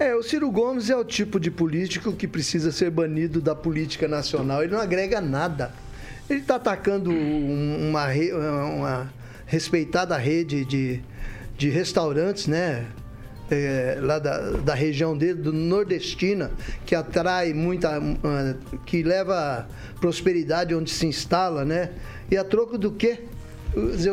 [0.00, 4.08] É, o Ciro Gomes é o tipo de político que precisa ser banido da política
[4.08, 4.62] nacional.
[4.62, 5.74] Ele não agrega nada.
[6.28, 8.06] Ele está atacando uma,
[8.64, 9.12] uma,
[9.44, 11.02] respeitada rede de,
[11.58, 12.86] de restaurantes, né?
[13.50, 16.50] É, lá da, da região dele, do nordestina,
[16.86, 18.00] que atrai muita.
[18.86, 19.68] que leva
[20.00, 21.90] prosperidade onde se instala, né?
[22.30, 23.18] E a troco do quê?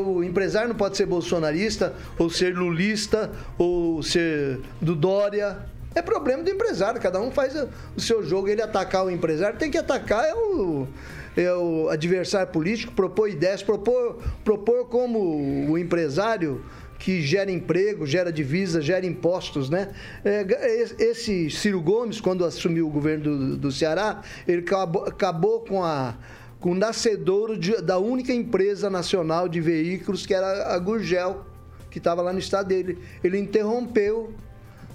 [0.05, 5.57] o empresário não pode ser bolsonarista, ou ser lulista, ou ser do Dória.
[5.97, 7.55] É problema do empresário, cada um faz
[7.95, 10.87] o seu jogo, ele atacar o empresário, tem que atacar é o,
[11.35, 16.63] é o adversário político, propor ideias, propor, propor como o empresário
[16.99, 19.89] que gera emprego, gera divisa, gera impostos, né?
[20.23, 20.45] É,
[20.99, 26.15] esse Ciro Gomes, quando assumiu o governo do, do Ceará, ele acabou, acabou com a
[26.59, 31.43] com o nascedouro de, da única empresa nacional de veículos que era a Gurgel,
[31.89, 32.99] que estava lá no estado dele.
[33.23, 34.33] Ele interrompeu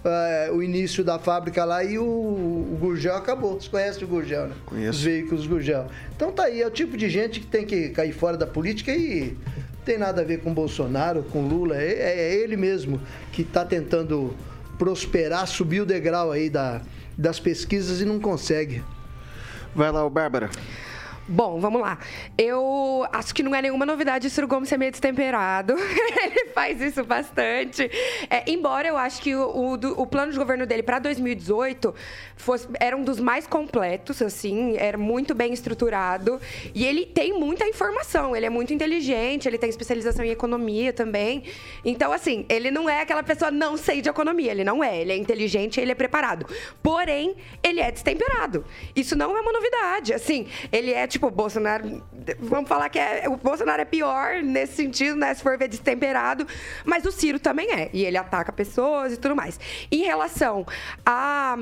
[0.05, 3.61] uh, o início da fábrica lá e o, o Gurgel acabou.
[3.61, 4.55] Você conhece o Gurgel, né?
[4.67, 4.99] Conheço.
[4.99, 5.87] Os veículos Gurgel.
[6.15, 8.93] Então tá aí, é o tipo de gente que tem que cair fora da política
[8.93, 9.37] e
[9.85, 11.77] tem nada a ver com Bolsonaro, com Lula.
[11.77, 13.01] É, é, é ele mesmo
[13.33, 14.35] que está tentando
[14.79, 16.81] prosperar, subir o degrau aí da,
[17.17, 18.83] das pesquisas e não consegue.
[19.75, 20.51] Vai lá, o Bárbara.
[21.29, 21.99] Bom, vamos lá.
[22.37, 25.75] Eu acho que não é nenhuma novidade o Ciro Gomes ser meio destemperado.
[25.79, 27.89] ele faz isso bastante.
[28.29, 31.95] É, embora eu acho que o, o, o, plano de governo dele para 2018
[32.35, 36.41] fosse, era um dos mais completos, assim, era muito bem estruturado.
[36.75, 41.45] E ele tem muita informação, ele é muito inteligente, ele tem especialização em economia também.
[41.85, 45.01] Então, assim, ele não é aquela pessoa não sei de economia, ele não é.
[45.01, 46.47] Ele é inteligente, ele é preparado.
[46.83, 48.65] Porém, ele é destemperado.
[48.97, 50.13] Isso não é uma novidade.
[50.13, 52.03] Assim, ele é tipo, o Bolsonaro.
[52.41, 55.33] Vamos falar que é, o Bolsonaro é pior nesse sentido, né?
[55.35, 56.47] Se for ver destemperado.
[56.85, 57.91] Mas o Ciro também é.
[57.93, 59.61] E ele ataca pessoas e tudo mais.
[59.91, 60.67] Em relação
[61.05, 61.57] a,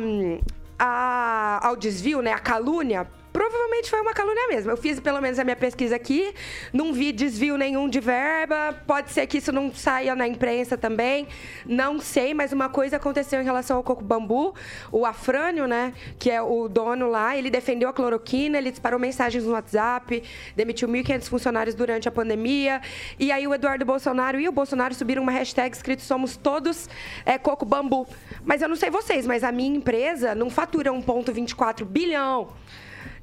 [0.78, 2.32] a, ao desvio, né?
[2.32, 4.70] A calúnia, Provavelmente foi uma calúnia mesmo.
[4.70, 6.34] Eu fiz pelo menos a minha pesquisa aqui,
[6.72, 8.74] não vi desvio nenhum de verba.
[8.86, 11.28] Pode ser que isso não saia na imprensa também.
[11.64, 14.54] Não sei, mas uma coisa aconteceu em relação ao coco bambu.
[14.90, 19.44] O Afrânio, né, que é o dono lá, ele defendeu a cloroquina, ele disparou mensagens
[19.44, 20.22] no WhatsApp,
[20.56, 22.80] demitiu 1.500 funcionários durante a pandemia.
[23.18, 26.88] E aí o Eduardo Bolsonaro e o Bolsonaro subiram uma hashtag escrito Somos Todos
[27.24, 28.08] é, Coco Bambu.
[28.44, 32.48] Mas eu não sei vocês, mas a minha empresa não fatura 1,24 bilhão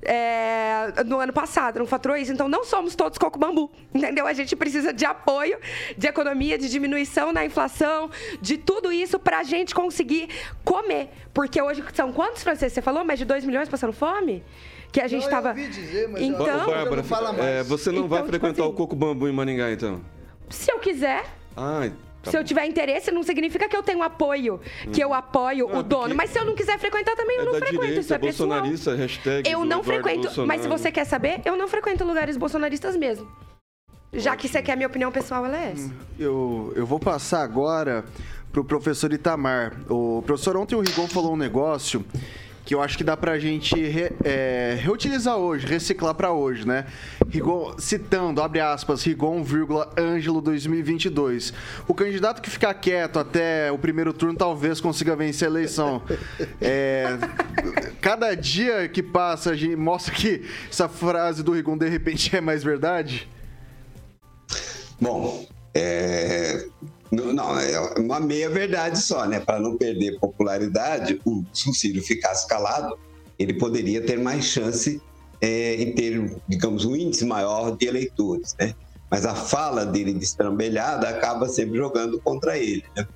[0.08, 2.32] é, no ano passado, não faturou isso.
[2.32, 4.26] Então, não somos todos coco bambu, entendeu?
[4.26, 5.60] A gente precisa de apoio,
[5.98, 8.10] de economia, de diminuição na inflação,
[8.42, 10.30] de tudo isso para a gente conseguir
[10.64, 11.10] comer.
[11.34, 12.74] Porque hoje são quantos franceses?
[12.74, 13.04] Você falou?
[13.04, 14.44] Mais de 2 milhões passando fome?
[14.90, 15.54] que a gente estava.
[16.18, 19.28] Então, Bárbara, não é, você não então, vai tipo frequentar tipo assim, o coco bambu
[19.28, 20.02] em Maringá, então?
[20.50, 21.26] Se eu quiser.
[21.58, 21.90] Ah,
[22.28, 24.60] Tá se eu tiver interesse, não significa que eu tenho apoio,
[24.92, 26.14] que eu apoio o dono.
[26.14, 27.80] Mas se eu não quiser frequentar também, eu é não frequento.
[27.80, 28.98] Direita, Isso é bolsonarista, pessoal.
[28.98, 30.22] hashtag eu não frequento.
[30.24, 30.48] Bolsonaro.
[30.48, 33.28] Mas se você quer saber, eu não frequento lugares bolsonaristas mesmo.
[34.14, 35.92] Já que você quer a minha opinião pessoal, ela é essa.
[36.18, 38.06] Eu, eu vou passar agora
[38.52, 39.74] pro professor Itamar.
[39.90, 42.06] O professor, ontem o Rigon falou um negócio
[42.68, 46.86] que eu acho que dá pra gente re, é, reutilizar hoje, reciclar para hoje, né?
[47.30, 51.54] Rigon, citando, abre aspas, Rigon, vírgula, Ângelo 2022.
[51.88, 56.02] O candidato que ficar quieto até o primeiro turno talvez consiga vencer a eleição.
[56.60, 57.18] É,
[58.02, 62.42] cada dia que passa, a gente mostra que essa frase do Rigon de repente é
[62.42, 63.30] mais verdade?
[65.00, 66.68] Bom, é,
[67.12, 69.40] não, é uma meia verdade só, né?
[69.40, 72.98] Para não perder popularidade, o, se o Ciro ficasse calado,
[73.40, 75.02] ele poderia ter mais chance
[75.40, 78.74] é, em ter, digamos, um índice maior de eleitores, né?
[79.10, 83.08] Mas a fala dele destrambelhada acaba sempre jogando contra ele, né?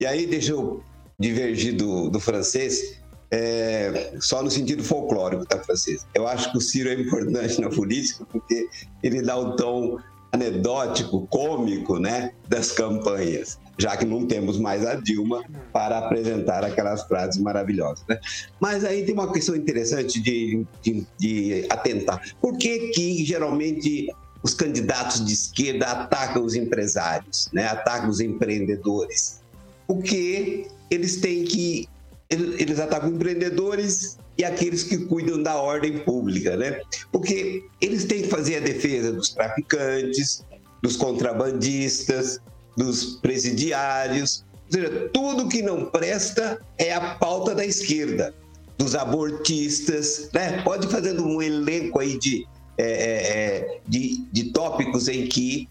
[0.00, 0.82] E aí, deixa eu
[1.18, 6.06] divergir do, do francês, é, só no sentido folclórico, tá, francês?
[6.14, 8.68] Eu acho que o Ciro é importante na política porque
[9.02, 9.98] ele dá o tom
[10.32, 17.02] anedótico, cômico, né, das campanhas, já que não temos mais a Dilma para apresentar aquelas
[17.04, 18.04] frases maravilhosas.
[18.08, 18.18] Né?
[18.60, 22.20] Mas aí tem uma questão interessante de, de, de atentar.
[22.40, 24.08] Por que que geralmente
[24.42, 27.66] os candidatos de esquerda atacam os empresários, né?
[27.66, 29.40] atacam os empreendedores?
[29.86, 31.88] Porque eles têm que
[32.30, 36.80] eles atacam empreendedores e aqueles que cuidam da ordem pública, né?
[37.10, 40.44] Porque eles têm que fazer a defesa dos traficantes,
[40.80, 42.38] dos contrabandistas,
[42.76, 48.34] dos presidiários, ou seja, tudo que não presta é a pauta da esquerda,
[48.76, 50.62] dos abortistas, né?
[50.62, 52.46] Pode ir fazendo um elenco aí de,
[52.76, 55.68] é, é, é de, de tópicos em que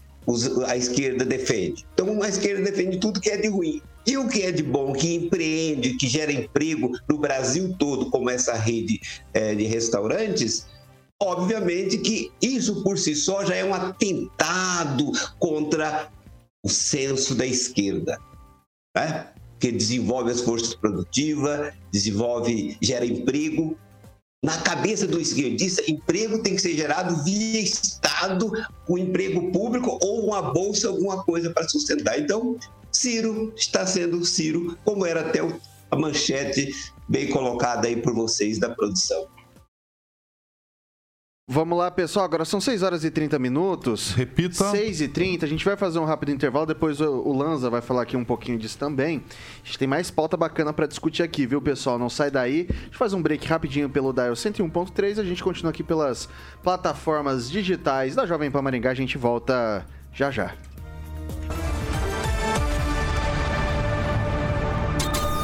[0.66, 1.86] a esquerda defende.
[1.94, 3.80] Então, a esquerda defende tudo que é de ruim.
[4.08, 8.30] E o que é de bom, que empreende, que gera emprego no Brasil todo, como
[8.30, 8.98] essa rede
[9.34, 10.66] é, de restaurantes,
[11.22, 16.10] obviamente que isso por si só já é um atentado contra
[16.64, 18.18] o senso da esquerda,
[18.96, 19.28] né?
[19.60, 23.76] que desenvolve as forças produtivas, desenvolve, gera emprego.
[24.42, 28.50] Na cabeça do esquerdista, emprego tem que ser gerado via Estado,
[28.88, 32.18] um emprego público ou uma bolsa, alguma coisa para sustentar.
[32.18, 32.56] Então,
[32.98, 35.38] Ciro está sendo Ciro, como era até
[35.88, 36.72] a manchete
[37.08, 39.28] bem colocada aí por vocês da produção.
[41.50, 42.24] Vamos lá, pessoal.
[42.24, 44.10] Agora são 6 horas e 30 minutos.
[44.10, 44.72] Repita.
[44.72, 45.46] 6 e 30.
[45.46, 46.66] A gente vai fazer um rápido intervalo.
[46.66, 49.22] Depois o Lanza vai falar aqui um pouquinho disso também.
[49.62, 52.00] A gente tem mais pauta bacana para discutir aqui, viu, pessoal?
[52.00, 52.66] Não sai daí.
[52.68, 55.20] A gente faz um break rapidinho pelo Dial 101.3.
[55.20, 56.28] A gente continua aqui pelas
[56.64, 58.90] plataformas digitais da Jovem Pan Maringá.
[58.90, 60.54] A gente volta já já.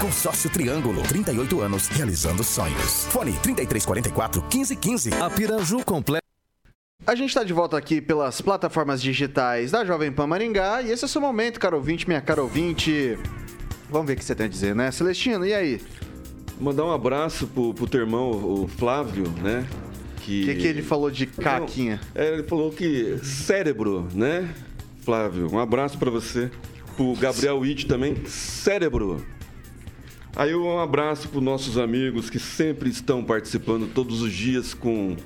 [0.00, 3.04] Consórcio Triângulo, 38 anos, realizando sonhos.
[3.10, 5.10] Fone 3344 1515.
[5.22, 6.24] A Piraju completa.
[7.06, 11.04] A gente está de volta aqui pelas plataformas digitais da Jovem Pan Maringá e esse
[11.04, 13.18] é o seu momento, caro ouvinte, minha cara ouvinte.
[13.90, 14.90] Vamos ver o que você tem a dizer, né?
[14.90, 15.82] Celestino, e aí?
[16.58, 19.66] Mandar um abraço pro, pro teu irmão, o Flávio, né?
[20.16, 22.00] O que, que ele falou de caquinha?
[22.14, 24.48] Não, é, ele falou que cérebro, né?
[25.02, 26.50] Flávio, um abraço para você.
[26.96, 29.22] Pro Gabriel Witt também, cérebro.
[30.36, 35.16] Aí um abraço para nossos amigos que sempre estão participando todos os dias com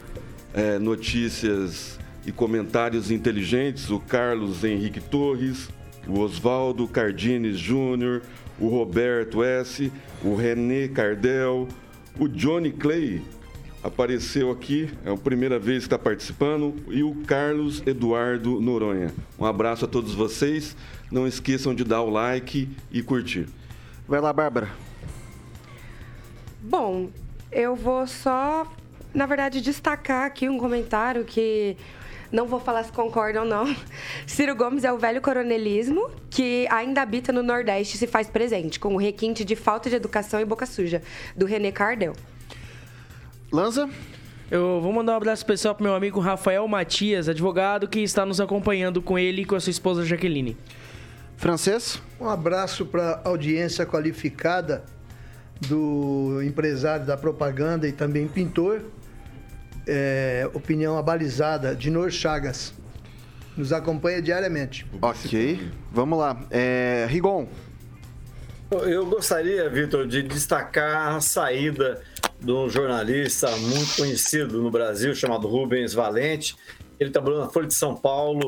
[0.52, 3.90] é, notícias e comentários inteligentes.
[3.90, 5.68] O Carlos Henrique Torres,
[6.08, 8.22] o Oswaldo Cardines Júnior,
[8.58, 11.68] o Roberto S., o René Cardel,
[12.18, 13.22] o Johnny Clay
[13.82, 19.12] apareceu aqui, é a primeira vez que está participando, e o Carlos Eduardo Noronha.
[19.38, 20.74] Um abraço a todos vocês.
[21.12, 23.46] Não esqueçam de dar o like e curtir.
[24.08, 24.70] Vai lá, Bárbara.
[26.66, 27.10] Bom,
[27.52, 28.66] eu vou só,
[29.12, 31.76] na verdade, destacar aqui um comentário que
[32.32, 33.76] não vou falar se concordam ou não.
[34.26, 38.80] Ciro Gomes é o velho coronelismo que ainda habita no Nordeste e se faz presente,
[38.80, 41.02] com o requinte de falta de educação e boca suja,
[41.36, 42.14] do René Cardel.
[43.52, 43.86] Lanza?
[44.50, 48.40] Eu vou mandar um abraço especial pro meu amigo Rafael Matias, advogado, que está nos
[48.40, 50.56] acompanhando com ele e com a sua esposa Jaqueline.
[51.36, 52.00] Francês?
[52.18, 54.82] Um abraço para a audiência qualificada
[55.60, 58.82] do empresário da propaganda e também pintor,
[59.86, 62.74] é, opinião abalizada, de Nor Chagas.
[63.56, 64.86] Nos acompanha diariamente.
[65.00, 66.40] Ok, vamos lá.
[66.50, 67.46] É, Rigon.
[68.70, 72.02] Eu gostaria, Vitor, de destacar a saída
[72.40, 76.56] de um jornalista muito conhecido no Brasil, chamado Rubens Valente.
[76.98, 78.46] Ele trabalhou na Folha de São Paulo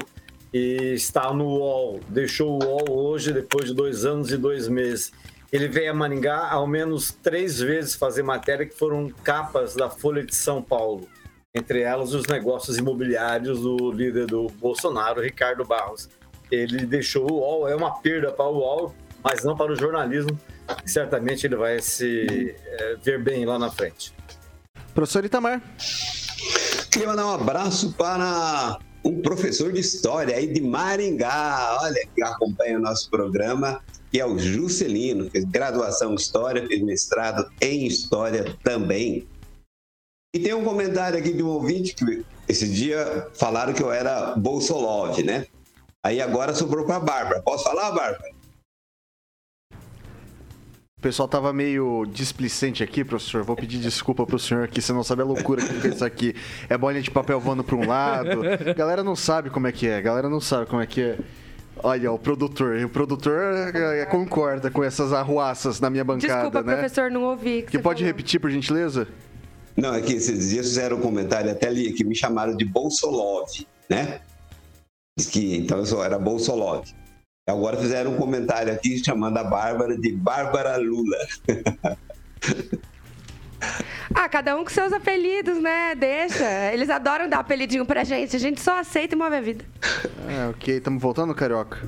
[0.52, 2.00] e está no UOL.
[2.08, 5.12] Deixou o UOL hoje, depois de dois anos e dois meses.
[5.56, 10.22] Ele veio a Maringá ao menos três vezes fazer matéria que foram capas da Folha
[10.22, 11.08] de São Paulo.
[11.54, 16.10] Entre elas, os negócios imobiliários do líder do Bolsonaro, Ricardo Barros.
[16.50, 20.38] Ele deixou o UOL, é uma perda para o UOL, mas não para o jornalismo.
[20.84, 24.12] Certamente ele vai se é, ver bem lá na frente.
[24.94, 25.62] Professor Itamar.
[26.90, 32.76] Queria mandar um abraço para um professor de história aí de Maringá, olha, que acompanha
[32.76, 33.80] o nosso programa,
[34.16, 39.28] que é o Juscelino, fez graduação em História, fez mestrado em História também.
[40.34, 44.34] E tem um comentário aqui de um ouvinte que esse dia falaram que eu era
[44.34, 45.46] Bolsolov, né?
[46.02, 47.42] Aí agora sobrou para a Bárbara.
[47.42, 48.30] Posso falar, Bárbara?
[50.98, 53.44] O pessoal tava meio displicente aqui, professor.
[53.44, 56.34] Vou pedir desculpa pro senhor aqui, você não sabe a loucura que fez aqui.
[56.70, 58.40] É bolinha de papel voando para um lado.
[58.74, 60.00] Galera não sabe como é que é.
[60.00, 61.18] Galera não sabe como é que é.
[61.82, 62.76] Olha, o produtor.
[62.84, 66.74] O produtor é, concorda com essas arruaças na minha bancada, Desculpa, né?
[66.74, 67.62] professor, não ouvi.
[67.62, 68.16] Que, que pode falou.
[68.16, 69.06] repetir, por gentileza?
[69.76, 73.50] Não, é que esses dias fizeram um comentário, até ali, que me chamaram de Bolsolov,
[73.90, 74.20] né?
[75.18, 76.84] Diz que então eu só era Bolsolov.
[77.48, 81.16] Agora fizeram um comentário aqui chamando a Bárbara de Bárbara Lula.
[84.14, 85.94] Ah, cada um com seus apelidos, né?
[85.94, 86.72] Deixa.
[86.72, 88.34] Eles adoram dar apelidinho pra gente.
[88.36, 89.64] A gente só aceita e move a vida.
[90.28, 90.76] É, ok.
[90.76, 91.78] Estamos voltando, Carioca?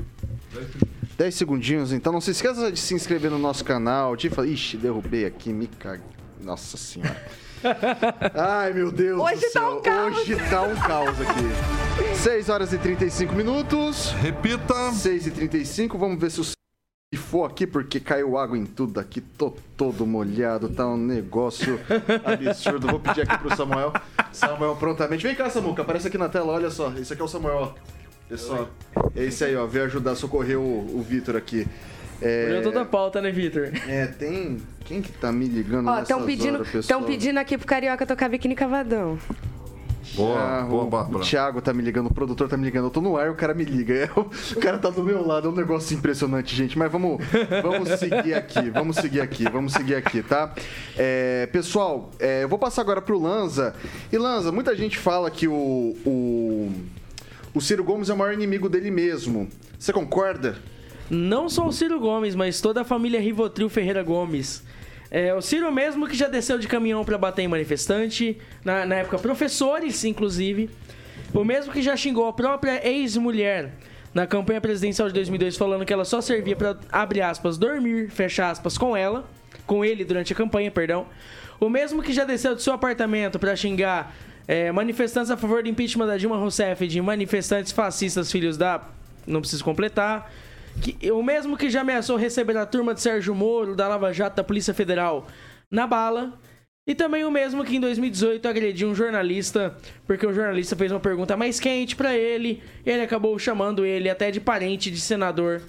[1.17, 4.15] 10 segundinhos, então não se esqueça de se inscrever no nosso canal.
[4.17, 4.29] De...
[4.29, 6.07] Ixi, derrubei aqui, me caguei.
[6.41, 7.21] Nossa senhora.
[8.35, 9.63] Ai, meu Deus Hoje do céu.
[9.63, 10.19] tá um caos.
[10.19, 12.15] Hoje tá um caos aqui.
[12.23, 14.13] 6 horas e 35 minutos.
[14.21, 14.93] Repita.
[14.93, 15.99] 6 e 35.
[15.99, 16.58] Vamos ver se o
[17.29, 19.21] se for aqui, porque caiu água em tudo aqui.
[19.21, 20.71] Tô todo molhado.
[20.71, 21.79] Tá um negócio
[22.25, 22.87] absurdo.
[22.89, 23.93] Vou pedir aqui pro Samuel.
[24.33, 25.27] Samuel, prontamente.
[25.27, 25.83] Vem cá, Samuca.
[25.83, 26.53] Aparece aqui na tela.
[26.53, 26.93] Olha só.
[26.97, 27.73] Esse aqui é o Samuel, ó.
[28.29, 28.69] Pessoal,
[29.15, 29.67] é esse aí, ó.
[29.67, 31.67] Veio ajudar a socorrer o, o Vitor aqui.
[32.21, 32.47] É...
[32.51, 33.71] Olhou toda a pauta, né, Vitor?
[33.87, 34.59] É, tem.
[34.85, 38.55] Quem que tá me ligando Ó, estão pedindo, estão pedindo aqui pro Carioca tocar biquíni
[38.55, 39.19] cavadão.
[40.15, 41.19] Boa, Ah, boa, o, Bárbara.
[41.19, 42.85] o Thiago tá me ligando, o produtor tá me ligando.
[42.87, 43.95] Eu tô no ar, o cara me liga.
[43.99, 46.77] É, o, o cara tá do meu lado, é um negócio impressionante, gente.
[46.79, 47.19] Mas vamos,
[47.63, 50.53] vamos seguir aqui, vamos seguir aqui, vamos seguir aqui, tá?
[50.97, 53.75] É, pessoal, é, eu vou passar agora pro Lanza.
[54.13, 56.73] E Lanza, muita gente fala que o, o,
[57.55, 59.49] o Ciro Gomes é o maior inimigo dele mesmo.
[59.79, 60.57] Você concorda?
[61.11, 64.63] Não só o Ciro Gomes, mas toda a família Rivotril Ferreira Gomes.
[65.11, 68.97] É, o Ciro mesmo que já desceu de caminhão para bater em manifestante, na, na
[68.97, 70.69] época professores, inclusive.
[71.33, 73.73] O mesmo que já xingou a própria ex-mulher
[74.13, 78.51] na campanha presidencial de 2002, falando que ela só servia para, abre aspas, dormir, fecha
[78.51, 79.29] aspas, com ela,
[79.67, 81.07] com ele durante a campanha, perdão.
[81.61, 84.15] O mesmo que já desceu do seu apartamento para xingar
[84.51, 88.81] É, manifestantes a favor do impeachment da Dilma Rousseff de manifestantes fascistas filhos da.
[89.27, 90.33] Não preciso completar.
[90.83, 94.37] Que, o mesmo que já ameaçou receber a turma de Sérgio Moro, da Lava Jato
[94.37, 95.27] da Polícia Federal,
[95.71, 96.39] na bala.
[96.87, 99.77] E também o mesmo que em 2018 agrediu um jornalista,
[100.07, 104.09] porque o jornalista fez uma pergunta mais quente para ele, e ele acabou chamando ele
[104.09, 105.61] até de parente de senador,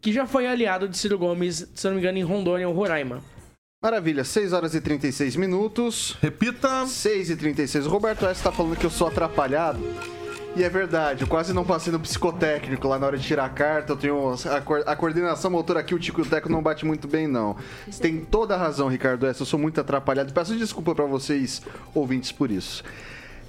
[0.00, 3.22] que já foi aliado de Ciro Gomes, se não me engano, em Rondônia ou Roraima.
[3.80, 6.16] Maravilha, 6 horas e 36 minutos.
[6.20, 6.86] Repita.
[6.86, 7.86] 6 e 36.
[7.86, 8.42] O Roberto S.
[8.42, 9.78] tá falando que eu sou atrapalhado.
[10.56, 13.48] E é verdade, eu quase não passei no psicotécnico lá na hora de tirar a
[13.50, 13.92] carta.
[13.92, 17.06] Eu tenho a, a coordenação motora aqui, o tico e o teco não bate muito
[17.06, 17.56] bem, não.
[17.86, 19.38] Você tem toda a razão, Ricardo S.
[19.38, 20.32] Eu sou muito atrapalhado.
[20.32, 21.60] Peço desculpa pra vocês,
[21.94, 22.82] ouvintes, por isso.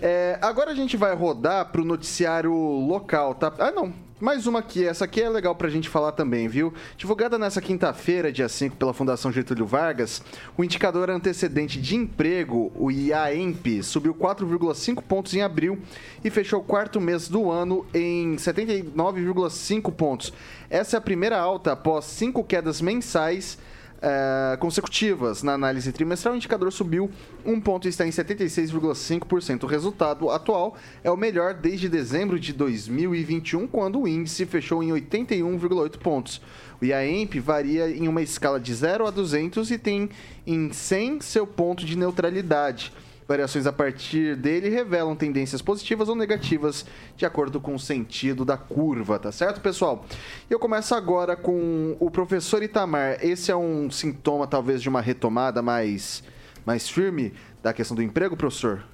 [0.01, 3.53] É, agora a gente vai rodar pro noticiário local, tá?
[3.57, 3.93] Ah, não.
[4.19, 4.83] Mais uma aqui.
[4.83, 6.73] Essa aqui é legal pra gente falar também, viu?
[6.97, 10.23] Divulgada nessa quinta-feira, dia 5, pela Fundação Getúlio Vargas,
[10.57, 15.77] o indicador antecedente de emprego, o IAEMP, subiu 4,5 pontos em abril
[16.23, 20.33] e fechou o quarto mês do ano em 79,5 pontos.
[20.67, 23.59] Essa é a primeira alta após cinco quedas mensais
[23.99, 25.41] eh, consecutivas.
[25.41, 27.09] Na análise trimestral, o indicador subiu
[27.45, 29.63] um ponto e está em 76,5%.
[29.63, 34.89] O resultado atual é o melhor desde dezembro de 2021, quando o índice fechou em
[34.89, 36.41] 81,8 pontos.
[36.79, 40.09] O IAEMP varia em uma escala de 0 a 200 e tem
[40.45, 42.93] em 100 seu ponto de neutralidade.
[43.27, 46.85] Variações a partir dele revelam tendências positivas ou negativas
[47.17, 50.05] de acordo com o sentido da curva, tá certo, pessoal?
[50.49, 53.17] Eu começo agora com o professor Itamar.
[53.21, 56.23] Esse é um sintoma, talvez, de uma retomada mais,
[56.65, 58.85] mais firme da questão do emprego, professor?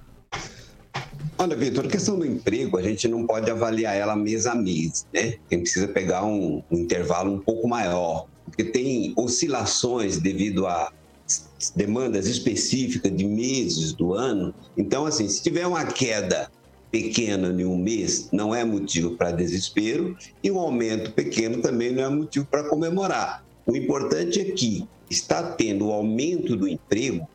[1.37, 5.05] Olha, Vitor, a questão do emprego, a gente não pode avaliar ela mês a mês,
[5.13, 5.35] né?
[5.51, 10.91] Gente precisa pegar um, um intervalo um pouco maior, porque tem oscilações devido a
[11.71, 14.53] demandas específicas de meses do ano.
[14.77, 16.49] Então, assim, se tiver uma queda
[16.91, 22.03] pequena em um mês, não é motivo para desespero, e um aumento pequeno também não
[22.03, 23.43] é motivo para comemorar.
[23.65, 27.27] O importante é que está tendo o aumento do emprego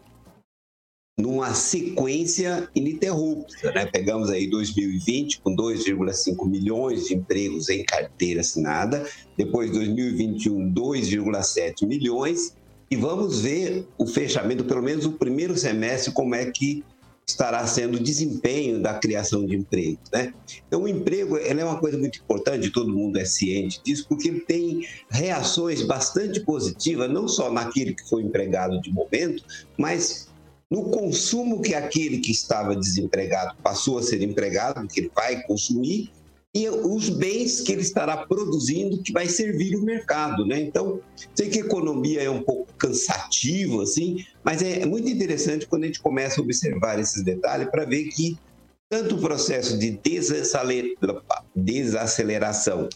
[1.18, 3.72] numa sequência ininterrupta.
[3.72, 3.86] Né?
[3.86, 9.04] Pegamos aí 2020 com 2,5 milhões de empregos em carteira assinada,
[9.36, 12.56] depois 2021 2,7 milhões
[12.90, 16.84] e vamos ver o fechamento, pelo menos o primeiro semestre, como é que
[17.26, 20.32] estará sendo o desempenho da criação de empregos, né?
[20.66, 24.40] Então, o emprego é uma coisa muito importante, todo mundo é ciente disso, porque ele
[24.40, 29.44] tem reações bastante positivas, não só naquele que foi empregado de momento,
[29.76, 30.28] mas
[30.70, 36.10] no consumo que aquele que estava desempregado passou a ser empregado, que ele vai consumir,
[36.54, 40.60] e os bens que ele estará produzindo que vai servir o mercado, né?
[40.60, 41.00] Então,
[41.34, 46.00] sei que economia é um pouco cansativo, assim, mas é muito interessante quando a gente
[46.00, 48.38] começa a observar esses detalhes para ver que
[48.88, 50.00] tanto o processo de
[51.54, 52.88] desaceleração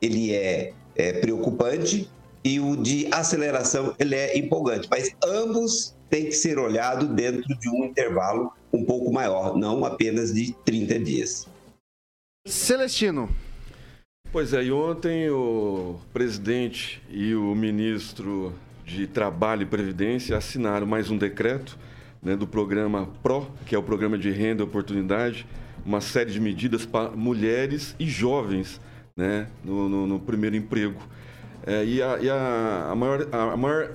[0.00, 2.08] ele é, é preocupante
[2.44, 7.68] e o de aceleração ele é empolgante, mas ambos têm que ser olhados dentro de
[7.68, 11.46] um intervalo um pouco maior, não apenas de 30 dias.
[12.46, 13.28] Celestino.
[14.32, 21.10] Pois é, e ontem o presidente e o ministro de Trabalho e Previdência assinaram mais
[21.10, 21.78] um decreto
[22.22, 25.46] né, do programa PRO, que é o Programa de Renda e Oportunidade,
[25.84, 28.80] uma série de medidas para mulheres e jovens
[29.16, 31.00] né, no, no, no primeiro emprego.
[31.66, 33.90] É, e a, e a, a, maior, a, maior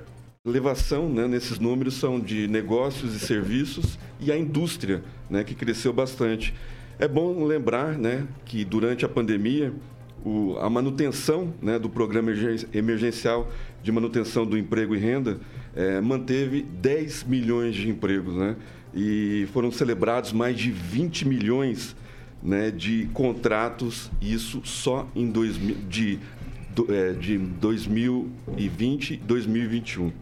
[0.46, 5.92] elevação né, nesses números são de negócios e serviços e a indústria, né, que cresceu
[5.92, 6.54] bastante.
[6.98, 9.74] É bom lembrar né, que durante a pandemia,
[10.24, 12.32] o, a manutenção né, do programa
[12.74, 13.52] emergencial
[13.84, 15.38] de manutenção do emprego e renda
[15.76, 18.34] é, manteve 10 milhões de empregos.
[18.36, 18.56] Né,
[18.94, 21.98] e foram celebrados mais de 20 milhões
[22.42, 26.18] né, de contratos, isso só em dois, de,
[26.88, 30.14] é, de 2020 e 2021.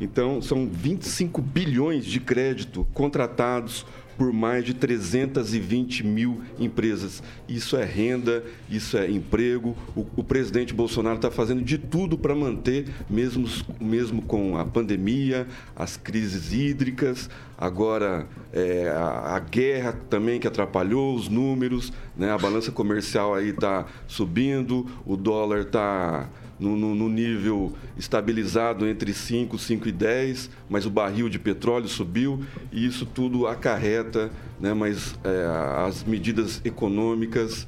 [0.00, 3.84] Então, são 25 bilhões de crédito contratados
[4.16, 7.22] por mais de 320 mil empresas.
[7.48, 9.76] Isso é renda, isso é emprego.
[9.96, 13.48] O, o presidente Bolsonaro está fazendo de tudo para manter, mesmo,
[13.80, 21.14] mesmo com a pandemia, as crises hídricas, agora é, a, a, guerra também que atrapalhou
[21.14, 22.30] os números, né?
[22.30, 26.28] a balança comercial aí está subindo, o dólar está
[26.62, 31.88] no, no, no, nível estabilizado entre 5, 5 e 10, mas o barril de petróleo
[31.88, 32.40] subiu
[32.70, 37.66] e isso tudo acarreta, né, mas é, as medidas econômicas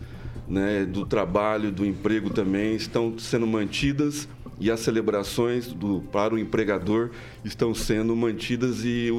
[0.49, 4.29] né, do trabalho, do emprego também estão sendo mantidas
[4.61, 7.11] e as celebrações do, para o empregador
[7.45, 9.11] estão sendo mantidas e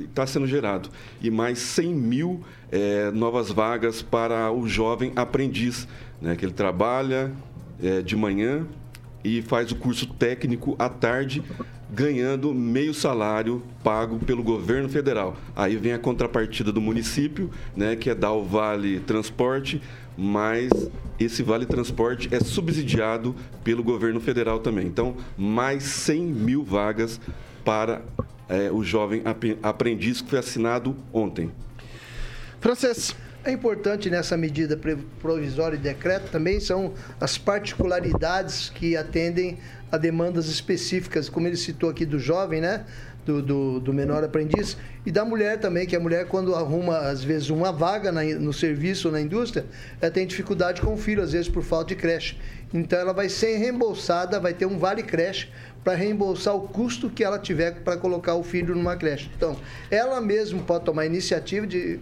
[0.00, 0.90] está sendo gerado.
[1.22, 5.86] E mais 100 mil é, novas vagas para o jovem aprendiz,
[6.20, 7.32] né, que ele trabalha
[7.80, 8.66] é, de manhã
[9.24, 11.42] e faz o curso técnico à tarde,
[11.90, 15.36] ganhando meio salário pago pelo governo federal.
[15.54, 19.80] Aí vem a contrapartida do município, né, que é dar o vale transporte,
[20.16, 20.70] mas
[21.18, 24.86] esse vale transporte é subsidiado pelo governo federal também.
[24.86, 27.20] Então, mais 100 mil vagas
[27.64, 28.02] para
[28.48, 29.22] é, o jovem
[29.62, 31.50] aprendiz que foi assinado ontem.
[32.60, 33.14] Francês.
[33.44, 34.78] É importante nessa medida
[35.20, 39.58] provisória e decreto também são as particularidades que atendem
[39.90, 42.84] a demandas específicas, como ele citou aqui do jovem, né?
[43.26, 44.76] Do, do, do, menor aprendiz
[45.06, 48.52] e da mulher também, que a mulher quando arruma às vezes uma vaga na, no
[48.52, 49.64] serviço ou na indústria,
[50.00, 52.36] ela tem dificuldade com o filho, às vezes por falta de creche.
[52.74, 55.48] Então ela vai ser reembolsada, vai ter um vale creche
[55.84, 59.30] para reembolsar o custo que ela tiver para colocar o filho numa creche.
[59.36, 59.56] Então,
[59.90, 62.00] ela mesma pode tomar iniciativa de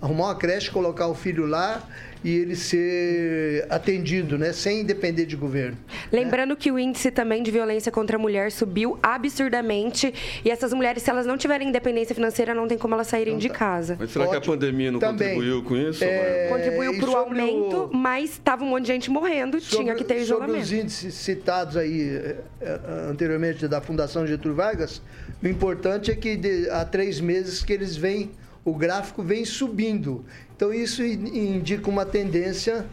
[0.00, 1.82] arrumar uma creche, colocar o filho lá
[2.24, 5.76] e ele ser atendido, né, sem depender de governo.
[6.10, 6.56] Lembrando né?
[6.58, 10.12] que o índice também de violência contra a mulher subiu absurdamente
[10.44, 13.38] e essas mulheres, se elas não tiverem independência financeira, não tem como elas saírem não,
[13.38, 13.96] de casa.
[13.98, 14.40] Mas será Ótimo.
[14.40, 16.02] que a pandemia não também, contribuiu com isso?
[16.02, 16.48] É...
[16.48, 20.16] Contribuiu para o aumento, mas estava um monte de gente morrendo, sobre, tinha que ter
[20.18, 20.64] isolamento.
[20.64, 25.00] Sobre os índices citados aí é, é, anteriormente da Fundação Getúlio Vargas,
[25.40, 28.30] o importante é que de, há três meses que eles vêm
[28.66, 30.24] o gráfico vem subindo.
[30.54, 32.84] Então isso indica uma tendência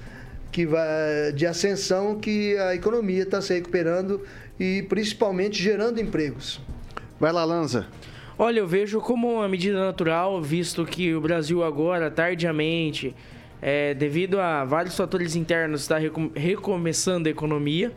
[0.52, 4.22] que vai, de ascensão que a economia está se recuperando
[4.60, 6.62] e principalmente gerando empregos.
[7.20, 7.88] Vai lá, Lanza.
[8.38, 13.16] Olha, eu vejo como uma medida natural, visto que o Brasil agora, tardiamente,
[13.60, 17.92] é, devido a vários fatores internos, está recom recomeçando a economia.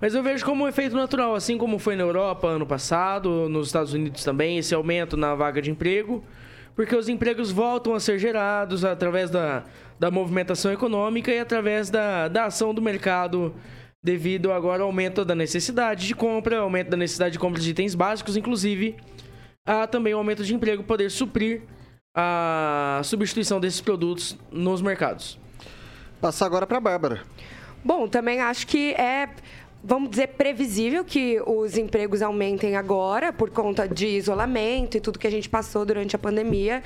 [0.00, 3.68] Mas eu vejo como um efeito natural, assim como foi na Europa ano passado, nos
[3.68, 6.22] Estados Unidos também, esse aumento na vaga de emprego
[6.76, 9.64] porque os empregos voltam a ser gerados através da,
[9.98, 13.54] da movimentação econômica e através da, da ação do mercado
[14.02, 17.94] devido agora ao aumento da necessidade de compra, aumento da necessidade de compra de itens
[17.94, 18.94] básicos, inclusive
[19.64, 21.62] há também o aumento de emprego poder suprir
[22.14, 25.38] a substituição desses produtos nos mercados.
[26.20, 27.22] Passar agora para a Bárbara.
[27.84, 29.28] Bom, também acho que é
[29.86, 35.28] vamos dizer, previsível que os empregos aumentem agora por conta de isolamento e tudo que
[35.28, 36.82] a gente passou durante a pandemia.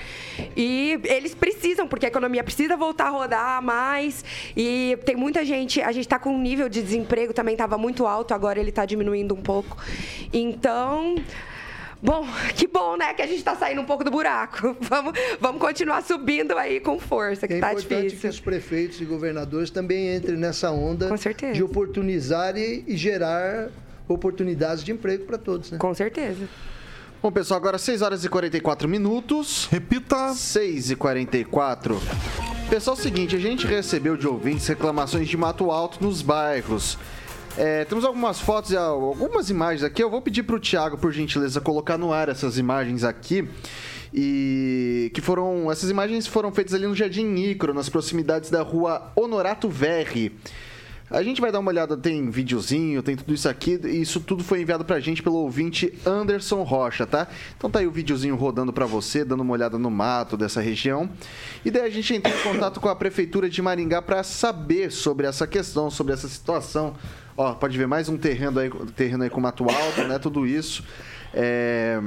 [0.55, 4.23] E eles precisam, porque a economia precisa voltar a rodar mais.
[4.55, 8.07] E tem muita gente, a gente está com um nível de desemprego também estava muito
[8.07, 9.79] alto, agora ele está diminuindo um pouco.
[10.31, 11.17] Então.
[12.03, 12.27] Bom,
[12.57, 13.13] que bom, né?
[13.15, 14.77] Que a gente está saindo um pouco do buraco.
[14.81, 17.97] Vamos, vamos continuar subindo aí com força, que é tá difícil.
[17.97, 21.11] É importante que os prefeitos e governadores também entrem nessa onda
[21.53, 23.69] de oportunizar e, e gerar
[24.09, 25.79] oportunidades de emprego para todos, né?
[25.79, 26.49] Com certeza.
[27.23, 29.69] Bom, pessoal, agora 6 horas e 44 minutos.
[29.71, 30.33] Repita.
[30.33, 32.01] 6 e 44.
[32.71, 36.97] Pessoal, é o seguinte, a gente recebeu de ouvintes reclamações de mato alto nos bairros.
[37.57, 40.03] É, temos algumas fotos e algumas imagens aqui.
[40.03, 43.49] Eu vou pedir para o Thiago, por gentileza, colocar no ar essas imagens aqui.
[44.13, 45.71] E que foram.
[45.71, 50.33] Essas imagens foram feitas ali no Jardim Nicro, nas proximidades da rua Honorato Verri.
[51.11, 53.81] A gente vai dar uma olhada, tem videozinho, tem tudo isso aqui.
[53.83, 57.27] E isso tudo foi enviado pra gente pelo ouvinte Anderson Rocha, tá?
[57.57, 61.11] Então tá aí o videozinho rodando para você, dando uma olhada no mato dessa região.
[61.65, 65.27] E daí a gente entrou em contato com a prefeitura de Maringá para saber sobre
[65.27, 66.95] essa questão, sobre essa situação
[67.43, 70.19] Ó, pode ver mais um terreno aí, terreno aí com mato alto, né?
[70.19, 70.85] Tudo isso.
[71.33, 71.99] É...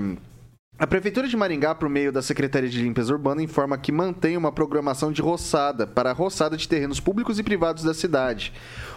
[0.77, 4.51] A Prefeitura de Maringá, por meio da Secretaria de Limpeza Urbana, informa que mantém uma
[4.51, 8.53] programação de roçada para a roçada de terrenos públicos e privados da cidade.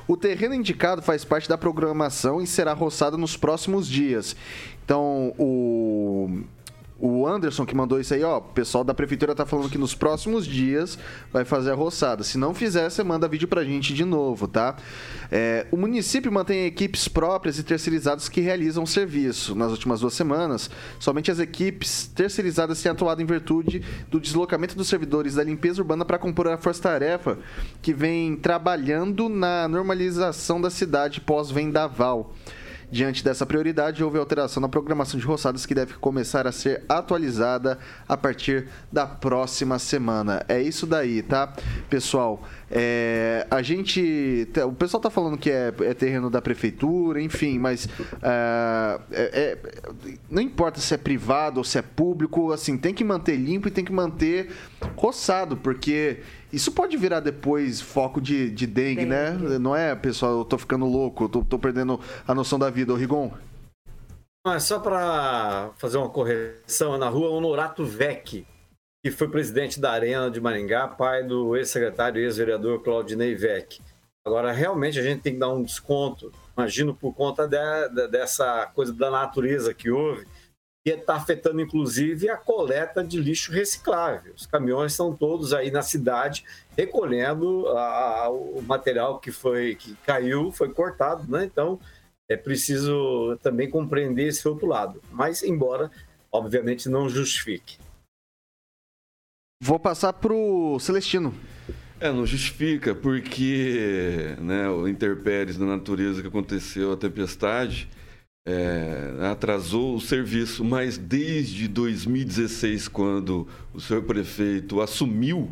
[0.07, 4.37] O terreno indicado faz parte da programação e será roçado nos próximos dias.
[4.85, 6.43] Então, o
[6.99, 9.95] o Anderson que mandou isso aí, ó, o pessoal da prefeitura tá falando que nos
[9.95, 10.99] próximos dias
[11.31, 12.25] vai fazer a roçada.
[12.25, 14.77] Se não fizer, você manda vídeo pra gente de novo, tá?
[15.31, 19.55] É, o município mantém equipes próprias e terceirizadas que realizam o serviço.
[19.55, 24.89] Nas últimas duas semanas, somente as equipes terceirizadas têm atuado em virtude do deslocamento dos
[24.89, 27.39] servidores da limpeza urbana para compor a força-tarefa
[27.83, 32.33] que vem trabalhando na normalização da cidade pós-vendaval.
[32.91, 37.79] Diante dessa prioridade, houve alteração na programação de roçadas que deve começar a ser atualizada
[38.09, 40.45] a partir da próxima semana.
[40.49, 41.53] É isso daí, tá?
[41.91, 44.49] Pessoal, É, a gente.
[44.67, 47.89] O pessoal tá falando que é, é terreno da prefeitura, enfim, mas
[48.21, 49.59] é, é,
[50.29, 53.71] não importa se é privado ou se é público, assim, tem que manter limpo e
[53.71, 54.51] tem que manter
[54.97, 56.19] roçado, porque
[56.53, 59.31] isso pode virar depois foco de, de dengue, né?
[59.31, 59.59] dengue, né?
[59.59, 62.93] Não é, pessoal, eu tô ficando louco, eu tô, tô perdendo a noção da vida.
[62.93, 63.31] Ô, Rigon?
[64.45, 68.47] Mas só para fazer uma correção, na rua Honorato Vec,
[69.07, 73.81] que foi presidente da Arena de Maringá, pai do ex-secretário e ex-vereador Claudinei Vec.
[74.27, 78.67] Agora, realmente, a gente tem que dar um desconto, imagino, por conta de, de, dessa
[78.75, 80.27] coisa da natureza que houve,
[80.85, 84.35] que está afetando, inclusive, a coleta de lixo reciclável.
[84.35, 86.45] Os caminhões estão todos aí na cidade
[86.77, 91.45] recolhendo a, a, o material que foi que caiu, foi cortado, né?
[91.45, 91.79] Então,
[92.29, 95.01] é preciso também compreender esse outro lado.
[95.13, 95.93] Mas, embora,
[96.33, 97.86] obviamente, não justifique.
[99.61, 101.35] Vou passar para o Celestino.
[101.99, 107.89] É, não justifica, porque né, o interpéries da natureza que aconteceu, a tempestade,
[108.47, 115.51] é, atrasou o serviço, mas desde 2016, quando o senhor prefeito assumiu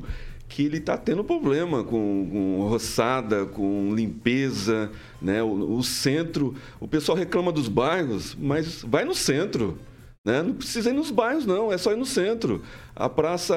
[0.48, 5.42] que ele está tendo problema com, com, roçada, com limpeza, né?
[5.42, 9.78] O, o, centro, o pessoal reclama dos bairros, mas vai no centro,
[10.24, 10.42] né?
[10.42, 12.62] Não precisa ir nos bairros não, é só ir no centro.
[12.96, 13.54] A Praça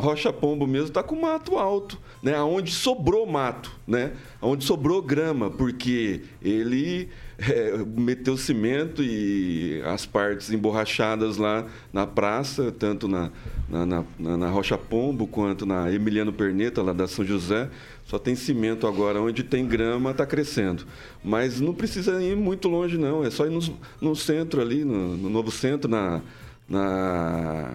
[0.00, 2.40] Rocha Pombo mesmo está com mato alto, né?
[2.40, 4.12] Onde sobrou mato, né?
[4.40, 12.72] Onde sobrou grama, porque ele é, meteu cimento e as partes emborrachadas lá na praça,
[12.72, 13.30] tanto na,
[13.68, 17.68] na, na, na Rocha Pombo quanto na Emiliano Perneta, lá da São José.
[18.06, 20.86] Só tem cimento agora, onde tem grama está crescendo.
[21.24, 23.24] Mas não precisa ir muito longe, não.
[23.24, 23.60] É só ir no,
[24.00, 26.22] no centro ali, no, no novo centro, na,
[26.68, 27.74] na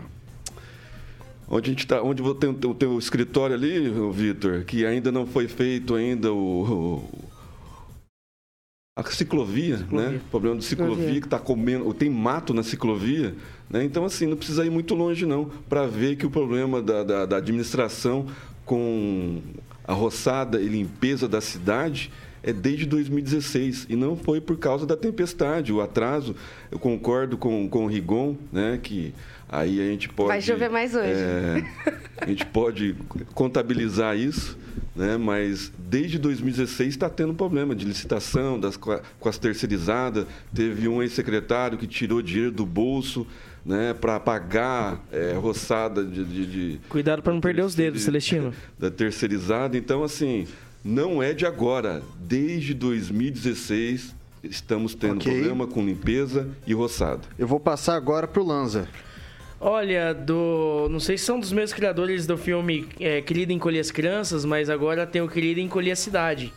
[1.50, 5.50] onde a gente está, onde tem o teu escritório ali, Vitor, que ainda não foi
[5.50, 7.32] feito ainda o, o
[8.96, 10.10] a ciclovia, ciclovia.
[10.12, 10.22] né?
[10.26, 11.22] O problema de ciclovia, ciclovia.
[11.22, 13.36] que está comendo, tem mato na ciclovia,
[13.70, 13.84] né?
[13.84, 17.26] Então assim não precisa ir muito longe não para ver que o problema da, da,
[17.26, 18.28] da administração
[18.66, 19.42] com
[19.92, 22.10] a roçada e limpeza da cidade
[22.42, 26.34] é desde 2016 e não foi por causa da tempestade, o atraso.
[26.72, 29.14] Eu concordo com, com o Rigon, né, que
[29.50, 30.30] aí a gente pode.
[30.30, 31.12] Vai chover mais hoje.
[31.12, 31.64] É,
[32.18, 32.96] a gente pode
[33.34, 34.58] contabilizar isso,
[34.96, 35.18] né?
[35.18, 40.26] mas desde 2016 está tendo problema de licitação das, com as terceirizadas.
[40.54, 43.28] Teve um ex-secretário que tirou dinheiro do bolso
[43.66, 48.54] né, para pagar é, roçada de, de, de Cuidado para não perder os dedos, Celestino.
[48.78, 49.78] Da terceirizada.
[49.78, 50.48] Então, assim,
[50.84, 52.02] não é de agora.
[52.20, 55.34] Desde 2016 estamos tendo okay.
[55.34, 57.22] problema com limpeza e roçada.
[57.38, 58.88] Eu vou passar agora para o Lanza.
[59.60, 60.88] Olha, do.
[60.90, 64.72] Não sei se são dos meus criadores do filme é, Querido Encolher as Crianças, mas
[64.72, 66.52] agora tem o Querido Encolher a Cidade.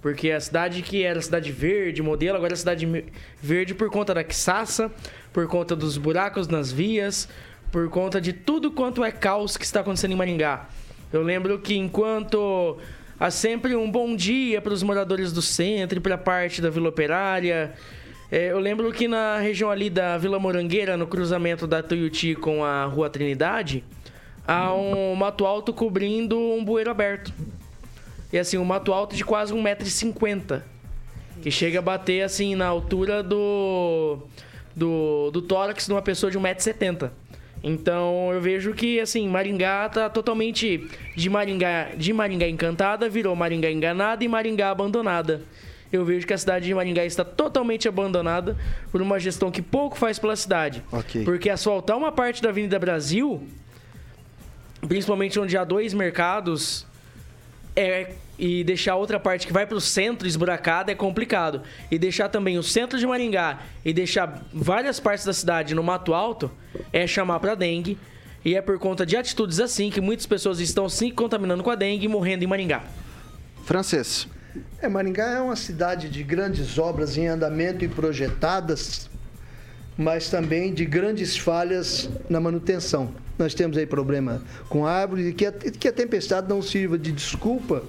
[0.00, 3.04] Porque a cidade que era cidade verde, modelo, agora é cidade
[3.42, 4.90] verde por conta da quiçaça,
[5.32, 7.28] por conta dos buracos nas vias,
[7.72, 10.68] por conta de tudo quanto é caos que está acontecendo em Maringá.
[11.12, 12.76] Eu lembro que enquanto
[13.18, 16.70] há sempre um bom dia para os moradores do centro e para a parte da
[16.70, 17.74] Vila Operária,
[18.30, 22.62] é, eu lembro que na região ali da Vila Morangueira, no cruzamento da Tuiuti com
[22.62, 23.82] a Rua Trinidade,
[24.46, 27.32] há um mato alto cobrindo um bueiro aberto.
[28.32, 30.62] E assim, um mato alto de quase 1,50m.
[31.42, 34.18] Que chega a bater assim na altura do,
[34.74, 37.10] do, do tórax de uma pessoa de 1,70m.
[37.62, 43.70] Então eu vejo que assim, Maringá tá totalmente de Maringá, de Maringá encantada, virou Maringá
[43.70, 45.42] enganada e Maringá abandonada
[45.92, 48.56] eu vejo que a cidade de Maringá está totalmente abandonada
[48.92, 50.82] por uma gestão que pouco faz pela cidade.
[50.92, 51.24] Okay.
[51.24, 53.46] Porque asfaltar uma parte da Avenida Brasil,
[54.86, 56.86] principalmente onde há dois mercados,
[57.78, 61.62] é, e deixar outra parte que vai para o centro esburacada é complicado.
[61.88, 66.12] E deixar também o centro de Maringá e deixar várias partes da cidade no mato
[66.12, 66.50] alto
[66.92, 67.96] é chamar para dengue.
[68.44, 71.76] E é por conta de atitudes assim que muitas pessoas estão se contaminando com a
[71.76, 72.82] dengue e morrendo em Maringá.
[73.64, 74.26] Francês.
[74.82, 79.08] É, Maringá é uma cidade de grandes obras em andamento e projetadas,
[79.96, 83.14] mas também de grandes falhas na manutenção.
[83.38, 87.12] Nós temos aí problema com árvores e que a, que a tempestade não sirva de
[87.12, 87.84] desculpa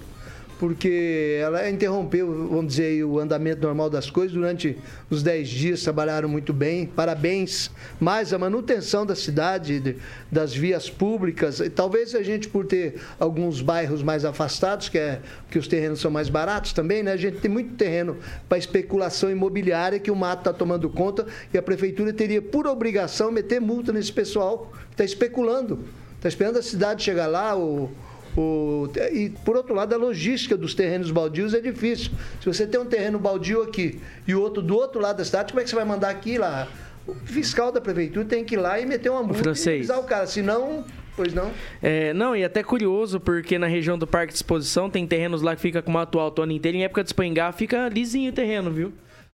[0.60, 4.76] porque ela interrompeu, vamos dizer, o andamento normal das coisas durante
[5.08, 7.70] os 10 dias, trabalharam muito bem, parabéns.
[7.98, 9.96] Mas a manutenção da cidade,
[10.30, 15.58] das vias públicas, talvez a gente, por ter alguns bairros mais afastados, que, é, que
[15.58, 17.12] os terrenos são mais baratos também, né?
[17.12, 21.56] A gente tem muito terreno para especulação imobiliária que o mato está tomando conta e
[21.56, 25.86] a prefeitura teria, por obrigação, meter multa nesse pessoal que está especulando.
[26.16, 27.90] Está esperando a cidade chegar lá, o
[28.36, 32.12] O, e, por outro lado, a logística dos terrenos baldios é difícil.
[32.40, 35.52] Se você tem um terreno baldio aqui e o outro do outro lado da cidade,
[35.52, 36.68] como é que você vai mandar aqui lá?
[37.06, 40.04] O fiscal da prefeitura tem que ir lá e meter uma multa e avisar o
[40.04, 40.26] cara.
[40.26, 40.84] Senão,
[41.16, 41.50] pois não.
[41.82, 45.56] É, não, e até curioso, porque na região do Parque de Exposição tem terrenos lá
[45.56, 46.78] que fica com uma atual tona inteira.
[46.78, 48.92] Em época de espangar, fica lisinho o terreno, viu?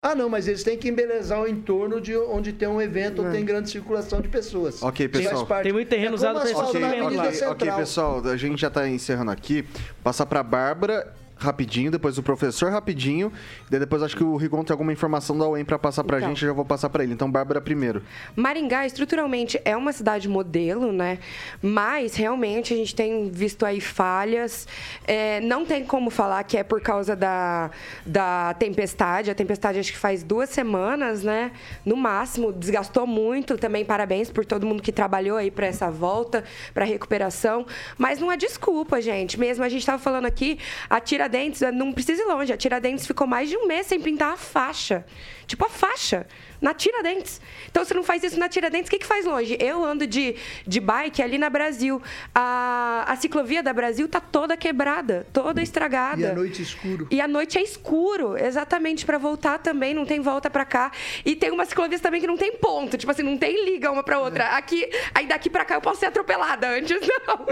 [0.06, 3.28] Ah, não, mas eles têm que embelezar o entorno de onde tem um evento ou
[3.28, 3.30] É.
[3.30, 4.82] tem grande circulação de pessoas.
[4.82, 5.46] Ok, pessoal.
[5.62, 7.52] Tem muito terreno É usado estacionamento Avenida lá.
[7.52, 9.64] Ok, pessoal, a gente já tá encerrando aqui.
[10.02, 13.32] Passar pra Bárbara rapidinho, depois o professor rapidinho,
[13.70, 16.28] daí depois acho que o Rigon tem alguma informação da UEM pra passar pra Então.
[16.28, 17.12] gente, eu já vou passar pra ele.
[17.12, 18.02] Então, Bárbara primeiro.
[18.36, 21.18] Maringá, estruturalmente, é uma cidade modelo, né?
[21.60, 24.66] Mas, realmente, a gente tem visto aí falhas.
[25.06, 27.70] É, não tem como falar que é por causa da,
[28.06, 29.30] da tempestade.
[29.30, 31.52] A tempestade, acho que faz duas semanas, né?
[31.84, 33.58] No máximo, desgastou muito.
[33.58, 37.66] Também parabéns por todo mundo que trabalhou aí para essa volta, para recuperação.
[37.98, 39.38] Mas não é desculpa, gente.
[39.38, 40.58] Mesmo a gente estava falando aqui,
[40.88, 44.34] a Tiradentes, não precisa ir longe, a Tiradentes ficou mais de um mês sem pintar
[44.34, 45.04] a faixa.
[45.46, 46.26] Tipo, a faixa.
[46.60, 47.40] Na Tiradentes.
[47.70, 49.56] Então, se não faz isso na Tiradentes, o que, que faz longe?
[49.60, 50.34] Eu ando de,
[50.66, 52.00] de bike ali na Brasil.
[52.34, 56.20] A, a ciclovia da Brasil tá toda quebrada, toda estragada.
[56.22, 57.06] E a noite escuro.
[57.10, 60.90] E a noite é escuro, exatamente, para voltar também, não tem volta para cá.
[61.24, 64.02] E tem umas ciclovias também que não tem ponto, tipo assim, não tem liga uma
[64.02, 64.56] para outra.
[64.56, 67.44] Aqui, aí daqui para cá eu posso ser atropelada, antes não.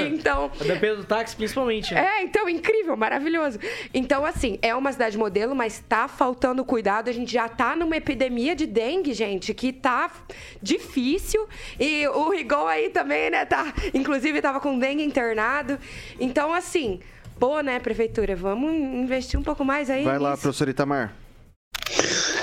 [0.14, 1.92] Então, Depende do táxi, principalmente.
[1.92, 2.18] né?
[2.18, 3.13] é, então, incrível, maravilhoso.
[3.92, 7.08] Então, assim, é uma cidade modelo, mas tá faltando cuidado.
[7.08, 10.10] A gente já tá numa epidemia de dengue, gente, que tá
[10.62, 11.46] difícil.
[11.78, 13.72] E o Rigon aí também, né, tá...
[13.92, 15.78] Inclusive, tava com dengue internado.
[16.18, 17.00] Então, assim,
[17.38, 20.42] pô, né, prefeitura, vamos investir um pouco mais aí Vai lá, nisso.
[20.42, 21.14] professor Itamar.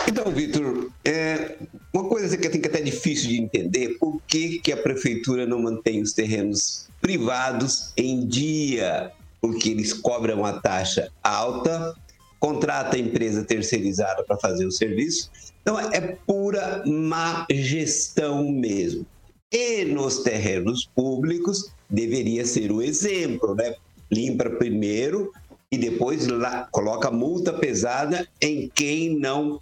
[0.07, 1.55] Então, Vitor, é,
[1.93, 6.01] uma coisa que é até difícil de entender, por que, que a prefeitura não mantém
[6.01, 9.11] os terrenos privados em dia?
[9.41, 11.95] Porque eles cobram uma taxa alta,
[12.39, 15.31] contrata a empresa terceirizada para fazer o serviço.
[15.61, 19.05] Então, é pura má gestão mesmo.
[19.51, 23.75] E nos terrenos públicos deveria ser o exemplo, né?
[24.11, 25.31] Limpa primeiro
[25.71, 29.61] e depois lá, coloca multa pesada em quem não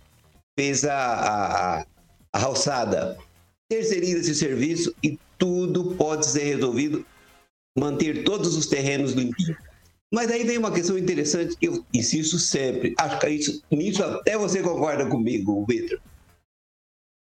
[0.57, 1.85] fez a, a,
[2.33, 3.17] a roçada.
[3.69, 7.05] Terceiriza esse serviço e tudo pode ser resolvido,
[7.77, 9.57] manter todos os terrenos limpinhos.
[10.11, 12.95] Mas aí vem uma questão interessante que eu insisto sempre.
[12.97, 15.99] Acho que isso, nisso até você concorda comigo, Vitor.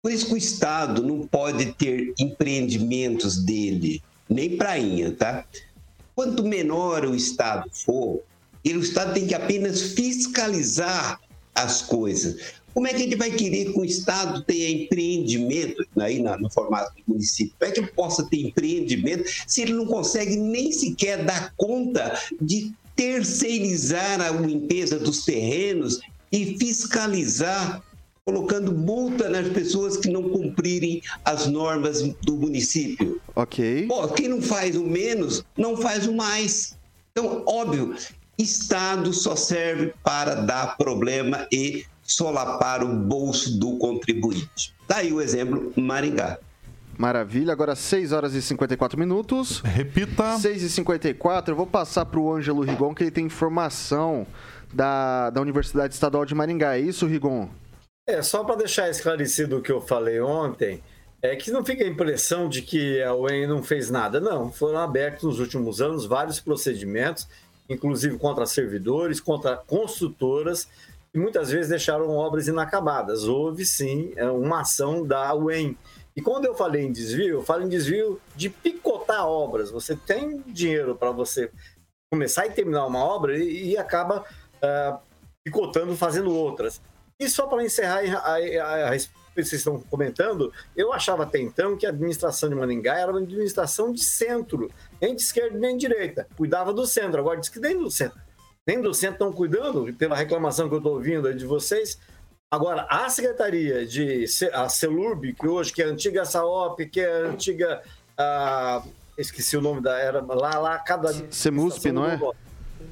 [0.01, 5.45] Por isso que o Estado não pode ter empreendimentos dele, nem prainha, tá?
[6.15, 8.21] Quanto menor o Estado for,
[8.63, 11.19] ele, o Estado tem que apenas fiscalizar
[11.53, 12.53] as coisas.
[12.78, 16.93] Como é que ele vai querer que o Estado tenha empreendimento aí na- no formato
[16.95, 17.55] do município?
[17.57, 22.15] Como é que ele possa ter empreendimento se ele não consegue nem sequer dar conta
[22.39, 25.99] de terceirizar a limpeza dos terrenos
[26.32, 27.82] e fiscalizar,
[28.23, 33.19] colocando multa nas pessoas que não cumprirem as normas do município?
[33.36, 33.88] Ok.
[33.88, 36.78] Pô, quem não faz o menos, não faz o mais.
[37.11, 37.95] Então, óbvio,
[38.38, 44.74] Estado só serve para dar problema e solapar o bolso do contribuinte.
[44.88, 46.39] Daí o exemplo Maringá.
[46.97, 49.60] Maravilha, agora 6 horas e 54 minutos.
[49.60, 50.38] Repita.
[50.39, 54.26] 6 e 54 eu vou passar para o Ângelo Rigon, que ele tem informação
[54.74, 56.76] da, da Universidade Estadual de Maringá.
[56.76, 57.49] É isso, Rigon?
[58.08, 60.82] É, só para deixar esclarecido o que eu falei ontem,
[61.22, 64.20] é que não fica a impressão de que a UEM não fez nada.
[64.20, 67.28] Não, foram abertos nos últimos anos vários procedimentos,
[67.70, 70.68] inclusive contra servidores, contra construtoras,
[71.18, 73.24] muitas vezes deixaram obras inacabadas.
[73.24, 75.78] Houve sim é, uma ação da UEM.
[76.15, 79.70] E quando eu falei em desvio, eu falo em desvio de picotar obras.
[79.72, 81.51] Você tem dinheiro para você
[82.11, 84.26] começar e terminar uma obra e, e acaba
[84.61, 84.99] ah,
[85.45, 86.82] picotando, fazendo outras.
[87.20, 88.97] E só para encerrar a,
[89.43, 93.20] que vocês estão comentando, eu achava até então que a administração de Maningá era uma
[93.20, 96.28] administração de centro, nem de esquerda nem de direita.
[96.36, 97.20] Cuidava do centro.
[97.20, 98.20] Agora diz que nem do centro.
[98.68, 101.97] Nem do centro estão cuidando, pela reclamação que eu estou ouvindo aí de vocês.
[102.51, 107.09] Agora, a Secretaria de a Celurb, que hoje que é a antiga SAOP, que é
[107.09, 107.82] a antiga.
[108.18, 108.84] ah,
[109.18, 109.97] esqueci o nome da.
[109.97, 111.13] Era lá, lá cada.
[111.32, 112.20] Semusp, não é?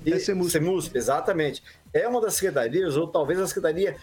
[0.06, 0.96] É Semusp.
[0.96, 1.62] exatamente.
[1.94, 3.98] É uma das secretarias, ou talvez a secretaria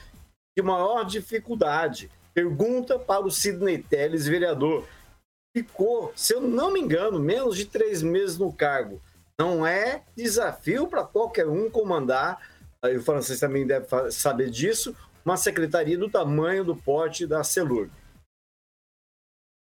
[0.56, 2.10] de maior dificuldade.
[2.34, 4.86] Pergunta para o Sidney Telles, vereador.
[5.54, 9.00] Ficou, se eu não me engano, menos de três meses no cargo.
[9.42, 12.38] Não é desafio para qualquer um comandar,
[12.80, 17.88] aí o francês também deve saber disso, uma secretaria do tamanho do porte da Celur.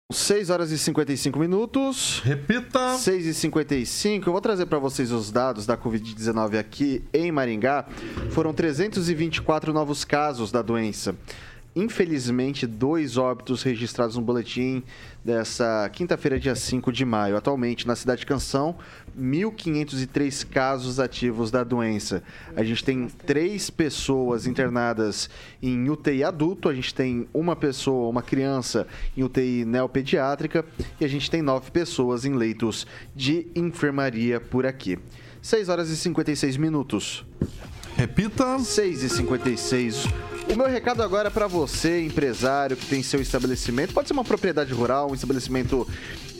[0.10, 2.22] 6 horas e 55 minutos.
[2.22, 2.96] Repita.
[2.96, 4.30] 6 e 55.
[4.30, 7.86] Eu vou trazer para vocês os dados da Covid-19 aqui em Maringá.
[8.32, 11.14] Foram 324 novos casos da doença.
[11.78, 14.82] Infelizmente, dois óbitos registrados no boletim
[15.24, 17.38] dessa quinta-feira, dia 5 de maio.
[17.38, 18.78] Atualmente, na cidade de Canção,
[19.16, 22.24] 1.503 casos ativos da doença.
[22.56, 25.30] A gente tem três pessoas internadas
[25.62, 30.66] em UTI adulto, a gente tem uma pessoa, uma criança, em UTI neopediátrica
[31.00, 34.98] e a gente tem nove pessoas em leitos de enfermaria por aqui.
[35.44, 37.24] 6 horas e 56 minutos.
[37.98, 38.60] Repita.
[38.60, 40.06] 6 e 56
[40.50, 44.24] o meu recado agora é para você, empresário que tem seu estabelecimento, pode ser uma
[44.24, 45.86] propriedade rural, um estabelecimento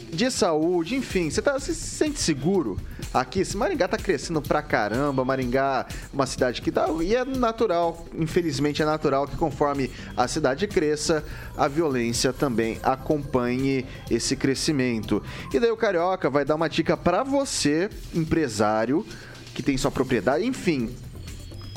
[0.10, 2.80] de saúde, enfim, você, tá, você se sente seguro
[3.14, 3.44] aqui?
[3.44, 6.88] Se Maringá tá crescendo pra caramba, Maringá uma cidade que dá.
[7.02, 11.26] E é natural, infelizmente é natural que conforme a cidade cresça,
[11.58, 15.22] a violência também acompanhe esse crescimento.
[15.54, 19.06] E daí o Carioca vai dar uma dica para você, empresário,
[19.54, 20.96] que tem sua propriedade, enfim,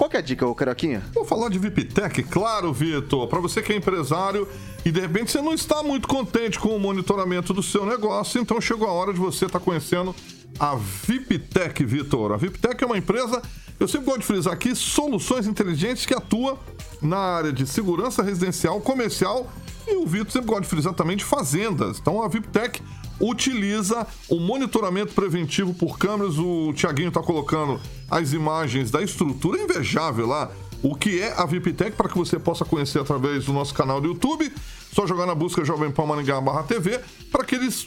[0.00, 1.02] qual que é a dica, ô Carioquinha?
[1.12, 3.28] Vou falar de VIPTech, claro, Vitor.
[3.28, 4.48] Para você que é empresário
[4.82, 8.58] e de repente você não está muito contente com o monitoramento do seu negócio, então
[8.62, 10.16] chegou a hora de você estar tá conhecendo
[10.58, 12.32] a VIPTech, Vitor.
[12.32, 13.42] A VIPTech é uma empresa,
[13.78, 16.58] eu sempre gosto de frisar aqui, soluções inteligentes que atua
[17.02, 19.52] na área de segurança residencial, comercial
[19.86, 21.98] e o Vitor sempre gosta de frisar também de fazendas.
[21.98, 22.82] Então a VIPTech
[23.20, 26.38] utiliza o monitoramento preventivo por câmeras.
[26.38, 30.50] O Tiaguinho está colocando as imagens da estrutura invejável lá.
[30.82, 34.08] O que é a VIPTech para que você possa conhecer através do nosso canal do
[34.08, 34.50] YouTube.
[34.92, 37.00] Só jogar na busca Jovem Pan Maringá barra TV
[37.30, 37.86] para que eles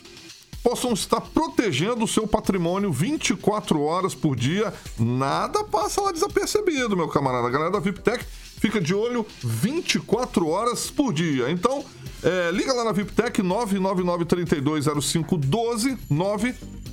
[0.64, 4.74] possam estar protegendo o seu patrimônio 24 horas por dia.
[4.98, 7.48] Nada passa lá desapercebido, meu camarada.
[7.48, 8.24] A galera da VIPTech
[8.60, 11.52] fica de olho 24 horas por dia.
[11.52, 11.84] Então,
[12.24, 15.98] é, liga lá na VIPTech 999320512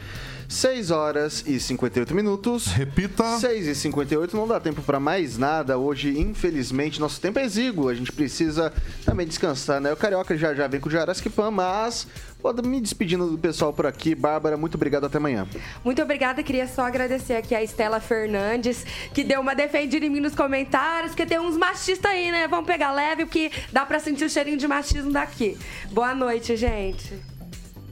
[0.52, 2.66] 6 horas e 58 minutos.
[2.68, 3.38] Repita.
[3.40, 5.78] 6 e 58, não dá tempo para mais nada.
[5.78, 7.88] Hoje, infelizmente, nosso tempo é exíguo.
[7.88, 8.74] A gente precisa
[9.06, 9.94] também descansar, né?
[9.94, 12.06] O Carioca já já vem com o Jurassic Pan, mas
[12.42, 14.16] Vou me despedindo do pessoal por aqui.
[14.16, 15.06] Bárbara, muito obrigado.
[15.06, 15.48] Até amanhã.
[15.84, 16.42] Muito obrigada.
[16.42, 21.12] Queria só agradecer aqui a Estela Fernandes, que deu uma defendida em mim nos comentários,
[21.12, 22.48] porque tem uns machistas aí, né?
[22.48, 25.58] Vamos pegar leve, porque dá pra sentir o cheirinho de machismo daqui.
[25.92, 27.14] Boa noite, gente.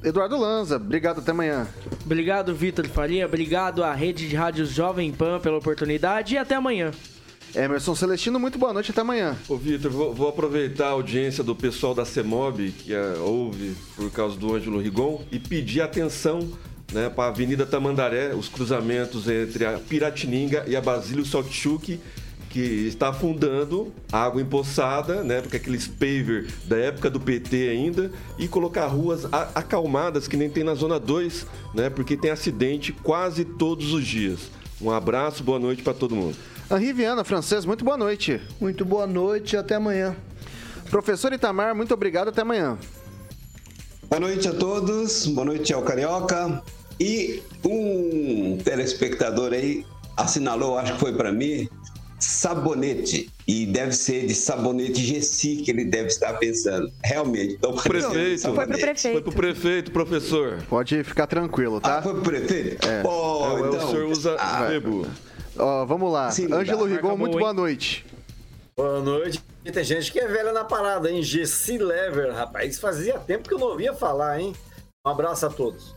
[0.03, 1.67] Eduardo Lanza, obrigado, até amanhã.
[2.05, 3.25] Obrigado, Vitor Faria.
[3.25, 6.91] Obrigado à Rede de Rádios Jovem Pan pela oportunidade e até amanhã.
[7.55, 9.35] Emerson Celestino, muito boa noite, até amanhã.
[9.47, 14.09] Ô, Vitor, vou, vou, aproveitar a audiência do pessoal da CEMOB, que é, ouve por
[14.11, 16.47] causa do Ângelo Rigon, e pedir atenção
[16.91, 21.99] né, para a Avenida Tamandaré, os cruzamentos entre a Piratininga e a Basílio Sokchuk,
[22.49, 28.47] que está afundando água empoçada, né, porque aqueles paver da época do PT ainda, e
[28.47, 33.93] colocar ruas acalmadas que nem tem na Zona 2, né, porque tem acidente quase todos
[33.93, 34.49] os dias.
[34.81, 36.37] Um abraço, boa noite para todo mundo.
[36.71, 38.39] Henri Viana, francês, muito boa noite.
[38.61, 40.15] Muito boa noite e até amanhã.
[40.89, 42.77] Professor Itamar, muito obrigado, até amanhã.
[44.09, 46.63] Boa noite a todos, boa noite ao Carioca.
[46.99, 51.67] E um telespectador aí assinalou, acho que foi para mim,
[52.19, 53.29] sabonete.
[53.47, 56.91] E deve ser de sabonete Gessi que ele deve estar pensando.
[57.03, 57.55] Realmente.
[57.55, 58.41] Então, prefeito.
[58.41, 59.13] Foi pro prefeito.
[59.13, 60.63] Foi pro prefeito, professor.
[60.69, 61.97] Pode ficar tranquilo, tá?
[61.97, 62.87] Ah, foi pro prefeito?
[62.87, 63.03] É.
[63.05, 64.67] Oh, é, então, o senhor usa ah,
[65.57, 66.31] Ó, vamos lá.
[66.31, 66.95] Sim, Ângelo tá.
[66.95, 67.55] Rigon, muito boa hein?
[67.55, 68.05] noite.
[68.77, 69.43] Boa noite.
[69.65, 71.21] E tem gente que é velha na parada, hein?
[71.21, 72.79] Gessi Lever, rapaz.
[72.79, 74.55] Fazia tempo que eu não ouvia falar, hein?
[75.05, 75.93] Um abraço a todos.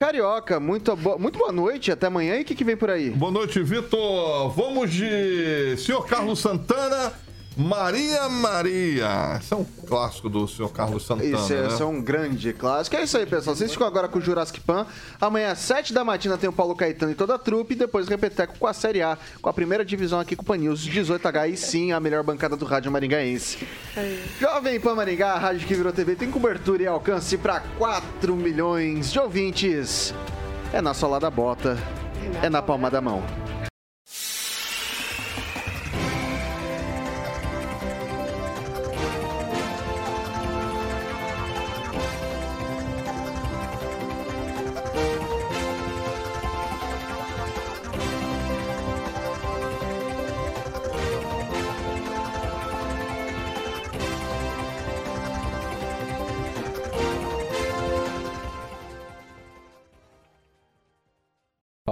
[0.00, 1.18] Carioca, muito, bo...
[1.18, 2.36] muito boa noite, até amanhã.
[2.36, 3.10] E o que, que vem por aí?
[3.10, 4.48] Boa noite, Vitor.
[4.50, 7.12] Vamos de senhor Carlos Santana,
[7.58, 9.36] Maria Maria.
[9.40, 11.28] Esse é um clássico do senhor Carlos Santana.
[11.28, 11.66] Esse, é- né?
[11.66, 12.94] esse é um grande clássico.
[12.94, 13.56] É isso aí, pessoal.
[13.56, 14.86] Vocês ficam agora com o Jurassic Pan.
[15.20, 17.74] Amanhã, às 7 da matina, tem o Paulo Caetano e toda a trupe.
[17.74, 20.56] E depois Repeteco com a Série A, com a primeira divisão aqui com o Pan
[20.56, 21.48] News 18H.
[21.50, 23.66] E sim, a melhor bancada do rádio maringaense.
[24.40, 29.10] Jovem Pan Maringá, a rádio que virou TV, tem cobertura e alcance para 4 milhões
[29.10, 30.14] de ouvintes.
[30.72, 31.76] É na sola da bota,
[32.40, 33.20] é na palma da mão.